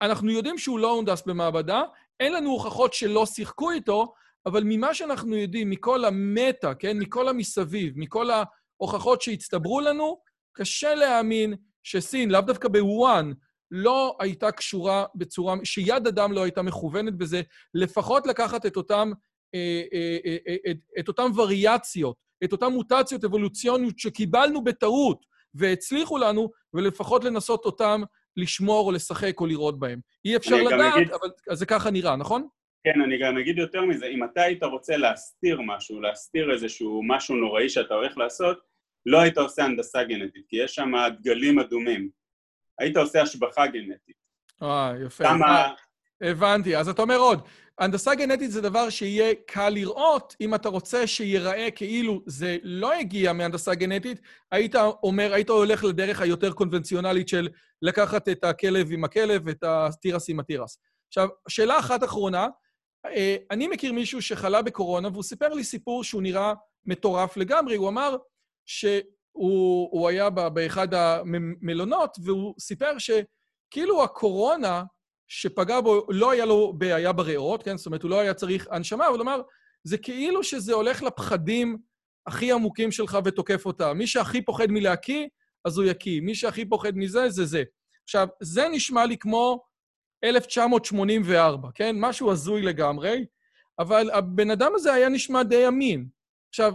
אנחנו 0.02 0.32
יודעים 0.32 0.58
שהוא 0.58 0.80
לא 0.80 0.92
הונדס 0.92 1.22
במעבדה, 1.26 1.84
אין 2.22 2.34
לנו 2.34 2.52
הוכחות 2.52 2.94
שלא 2.94 3.26
שיחקו 3.26 3.72
איתו, 3.72 4.14
אבל 4.46 4.64
ממה 4.66 4.94
שאנחנו 4.94 5.36
יודעים, 5.36 5.70
מכל 5.70 6.06
המטה, 6.06 6.74
כן? 6.74 6.98
מכל 6.98 7.28
המסביב, 7.28 7.94
מכל 7.96 8.28
ההוכחות 8.30 9.22
שהצטברו 9.22 9.82
לנו, 9.82 10.22
קשה 10.54 10.96
להאמין 10.96 11.54
שסין, 11.84 12.32
לאו 12.32 12.42
דווקא 12.42 12.68
בוואן, 12.68 13.32
לא 13.72 14.18
הייתה 14.20 14.52
קשורה 14.52 15.06
בצורה, 15.16 15.56
שיד 15.64 16.08
אדם 16.08 16.32
לא 16.32 16.44
הייתה 16.44 16.62
מכוונת 16.62 17.18
בזה, 17.18 17.42
לפחות 17.74 18.28
לקחת 18.28 18.66
את 18.66 18.78
אותם, 18.78 19.12
אה, 19.56 19.82
אה, 19.94 20.18
אה, 20.26 20.56
את, 20.72 20.78
את 21.00 21.08
אותם 21.08 21.32
וריאציות, 21.36 22.16
את 22.44 22.52
אותן 22.52 22.68
מוטציות 22.68 23.24
אבולוציוניות 23.24 24.00
שקיבלנו 24.00 24.64
בטעות 24.64 25.26
והצליחו 25.54 26.18
לנו, 26.18 26.50
ולפחות 26.74 27.24
לנסות 27.24 27.66
אותם 27.66 28.02
לשמור 28.38 28.88
או 28.88 28.92
לשחק 28.92 29.40
או 29.40 29.46
לראות 29.46 29.80
בהם. 29.80 30.00
אי 30.26 30.36
אפשר 30.36 30.56
לדעת, 30.56 30.94
אגיד... 30.96 31.12
אבל 31.12 31.56
זה 31.56 31.66
ככה 31.66 31.92
נראה, 31.92 32.16
נכון? 32.16 32.48
כן, 32.84 33.02
אני 33.02 33.20
גם 33.20 33.38
אגיד 33.38 33.58
יותר 33.58 33.82
מזה, 33.86 34.06
אם 34.06 34.24
אתה 34.24 34.42
היית 34.42 34.64
רוצה 34.64 34.98
להסתיר 34.98 35.62
משהו, 35.62 36.02
להסתיר 36.02 36.52
איזשהו 36.52 37.02
משהו 37.08 37.36
נוראי 37.36 37.70
שאתה 37.70 37.94
הולך 37.94 38.18
לעשות, 38.18 38.60
לא 39.06 39.22
היית 39.22 39.38
עושה 39.38 39.64
הנדסה 39.64 40.04
גנטית, 40.04 40.46
כי 40.48 40.56
יש 40.64 40.76
שם 40.76 40.92
דגלים 41.20 41.60
אדומים. 41.60 42.10
היית 42.80 42.98
עושה 42.98 43.22
השבחה 43.22 43.68
גנטית. 43.68 44.16
אה, 44.64 44.94
יפה. 45.06 45.24
כמה... 45.24 45.74
הבנתי. 46.22 46.78
אז 46.78 46.90
אתה 46.90 47.02
אומר 47.02 47.18
עוד, 47.18 47.42
הנדסה 47.82 48.16
גנטית 48.16 48.52
זה 48.52 48.62
דבר 48.62 48.90
שיהיה 48.90 49.36
קל 49.48 49.70
לראות, 49.70 50.36
אם 50.42 50.56
אתה 50.56 50.70
רוצה 50.70 51.08
שיראה 51.08 51.72
כאילו 51.72 52.22
זה 52.26 52.58
לא 52.64 52.94
הגיע 52.94 53.34
מהנדסה 53.34 53.76
גנטית, 53.76 54.22
היית 54.52 54.76
אומר, 54.76 55.34
היית 55.34 55.50
הולך 55.50 55.84
לדרך 55.84 56.22
היותר 56.22 56.52
קונבנציונלית 56.52 57.28
של 57.28 57.50
לקחת 57.82 58.30
את 58.30 58.44
הכלב 58.44 58.92
עם 58.92 59.04
הכלב 59.04 59.42
ואת 59.46 59.64
התירס 59.64 60.30
עם 60.30 60.40
התירס. 60.40 60.78
עכשיו, 61.08 61.28
שאלה 61.48 61.80
אחת 61.80 62.04
אחרונה, 62.04 62.48
אה, 63.06 63.36
אני 63.52 63.68
מכיר 63.68 63.94
מישהו 63.94 64.22
שחלה 64.22 64.62
בקורונה, 64.62 65.08
והוא 65.08 65.24
סיפר 65.24 65.50
לי 65.54 65.64
סיפור 65.64 66.04
שהוא 66.04 66.22
נראה 66.22 66.54
מטורף 66.86 67.38
לגמרי. 67.38 67.76
הוא 67.76 67.90
אמר 67.90 68.18
שהוא 68.66 70.10
היה 70.10 70.30
באחד 70.30 70.88
המלונות, 70.94 72.18
והוא 72.24 72.54
סיפר 72.60 72.92
שכאילו 72.98 74.04
הקורונה 74.04 74.84
שפגע 75.34 75.82
בו, 75.82 76.06
לא 76.10 76.32
היה 76.32 76.46
לו 76.46 76.74
בעיה 76.78 77.12
בריאות, 77.12 77.64
כן? 77.64 77.78
זאת 77.78 77.86
אומרת, 77.86 78.04
הוא 78.04 78.12
לא 78.12 78.20
היה 78.20 78.34
צריך 78.34 78.68
הנשמה, 78.72 79.08
אבל 79.08 79.16
הוא 79.16 79.24
אמר, 79.24 79.42
זה 79.84 79.98
כאילו 79.98 80.44
שזה 80.44 80.74
הולך 80.74 81.04
לפחדים 81.04 81.78
הכי 82.28 82.52
עמוקים 82.52 82.92
שלך 82.92 83.18
ותוקף 83.26 83.66
אותם. 83.66 83.98
מי 83.98 84.08
שהכי 84.08 84.42
פוחד 84.42 84.66
מלהקיא, 84.70 85.28
אז 85.66 85.78
הוא 85.78 85.86
יקיא. 85.86 86.22
מי 86.22 86.36
שהכי 86.36 86.66
פוחד 86.66 86.92
מזה, 86.96 87.30
זה 87.30 87.46
זה. 87.46 87.64
עכשיו, 88.04 88.28
זה 88.42 88.70
נשמע 88.72 89.06
לי 89.06 89.18
כמו 89.18 89.64
1984, 90.24 91.70
כן? 91.76 91.96
משהו 92.00 92.32
הזוי 92.32 92.62
לגמרי, 92.62 93.26
אבל 93.80 94.10
הבן 94.14 94.52
אדם 94.52 94.72
הזה 94.76 94.94
היה 94.94 95.10
נשמע 95.10 95.44
די 95.44 95.68
אמין. 95.68 96.08
עכשיו, 96.50 96.74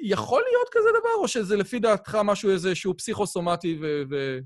יכול 0.00 0.42
להיות 0.52 0.68
כזה 0.72 0.88
דבר, 1.00 1.14
או 1.22 1.28
שזה 1.28 1.56
לפי 1.56 1.78
דעתך 1.78 2.18
משהו 2.24 2.50
איזשהו 2.50 2.96
פסיכוסומטי 2.96 3.78
ו... 3.80 4.02
ו... 4.10 4.38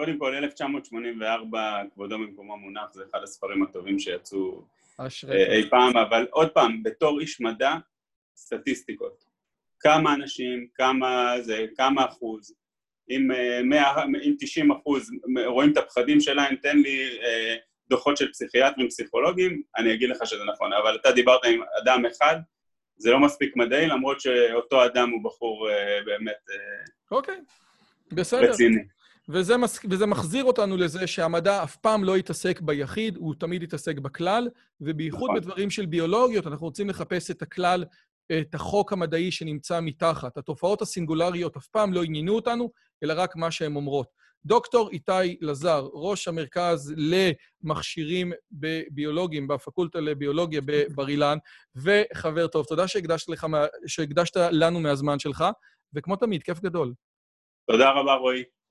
קודם 0.00 0.18
כל, 0.18 0.34
1984, 0.34 1.82
כבודו 1.94 2.18
במקומו 2.18 2.56
מונח, 2.56 2.92
זה 2.92 3.02
אחד 3.10 3.18
הספרים 3.22 3.62
הטובים 3.62 3.98
שיצאו 3.98 4.62
אה, 5.00 5.56
אי 5.56 5.70
פעם, 5.70 5.96
אבל 5.96 6.26
עוד 6.30 6.50
פעם, 6.50 6.82
בתור 6.82 7.20
איש 7.20 7.40
מדע, 7.40 7.74
סטטיסטיקות. 8.36 9.24
כמה 9.80 10.14
אנשים, 10.14 10.66
כמה 10.74 11.34
זה, 11.40 11.66
כמה 11.76 12.04
אחוז, 12.04 12.54
אם, 13.10 13.28
100, 13.64 13.82
אה, 13.82 14.04
אם 14.04 14.34
90 14.38 14.70
אחוז 14.70 15.10
רואים 15.46 15.72
את 15.72 15.76
הפחדים 15.76 16.20
שלהם, 16.20 16.56
תן 16.56 16.78
לי 16.78 17.18
אה, 17.22 17.56
דוחות 17.88 18.16
של 18.16 18.32
פסיכיאטרים, 18.32 18.88
פסיכולוגים, 18.88 19.62
אני 19.76 19.94
אגיד 19.94 20.10
לך 20.10 20.18
שזה 20.24 20.44
נכון. 20.52 20.72
אבל 20.72 20.96
אתה 20.96 21.12
דיברת 21.12 21.44
עם 21.44 21.60
אדם 21.82 22.06
אחד, 22.06 22.36
זה 22.96 23.10
לא 23.10 23.20
מספיק 23.20 23.56
מדעי, 23.56 23.86
למרות 23.86 24.20
שאותו 24.20 24.84
אדם 24.84 25.10
הוא 25.10 25.24
בחור 25.24 25.70
אה, 25.70 25.98
באמת 26.04 26.40
אה, 26.50 26.84
אוקיי, 27.10 27.40
בסדר. 28.12 28.50
רציני. 28.50 28.99
וזה, 29.32 29.56
מס... 29.56 29.80
וזה 29.90 30.06
מחזיר 30.06 30.44
אותנו 30.44 30.76
לזה 30.76 31.06
שהמדע 31.06 31.62
אף 31.62 31.76
פעם 31.76 32.04
לא 32.04 32.18
יתעסק 32.18 32.60
ביחיד, 32.60 33.16
הוא 33.16 33.34
תמיד 33.38 33.62
יתעסק 33.62 33.98
בכלל, 33.98 34.48
ובייחוד 34.80 35.30
נכון. 35.30 35.40
בדברים 35.40 35.70
של 35.70 35.86
ביולוגיות, 35.86 36.46
אנחנו 36.46 36.66
רוצים 36.66 36.88
לחפש 36.88 37.30
את 37.30 37.42
הכלל, 37.42 37.84
את 38.40 38.54
החוק 38.54 38.92
המדעי 38.92 39.30
שנמצא 39.30 39.80
מתחת. 39.80 40.38
התופעות 40.38 40.82
הסינגולריות 40.82 41.56
אף 41.56 41.66
פעם 41.66 41.92
לא 41.92 42.02
עניינו 42.02 42.34
אותנו, 42.34 42.70
אלא 43.02 43.14
רק 43.16 43.36
מה 43.36 43.50
שהן 43.50 43.76
אומרות. 43.76 44.06
דוקטור 44.44 44.90
איתי 44.90 45.36
לזר, 45.40 45.88
ראש 45.92 46.28
המרכז 46.28 46.94
למכשירים 46.96 48.32
ביולוגיים 48.90 49.48
בפקולטה 49.48 50.00
לביולוגיה 50.00 50.60
בבר 50.64 51.08
אילן, 51.08 51.38
וחבר 51.76 52.46
טוב, 52.46 52.66
תודה 52.66 52.88
שהקדשת, 52.88 53.28
לך, 53.28 53.46
שהקדשת 53.86 54.36
לנו 54.36 54.80
מהזמן 54.80 55.18
שלך, 55.18 55.44
וכמו 55.94 56.16
תמיד, 56.16 56.42
כיף 56.42 56.60
גדול. 56.60 56.94
תודה 57.70 57.90
רבה, 57.90 58.14
רועי. 58.14 58.59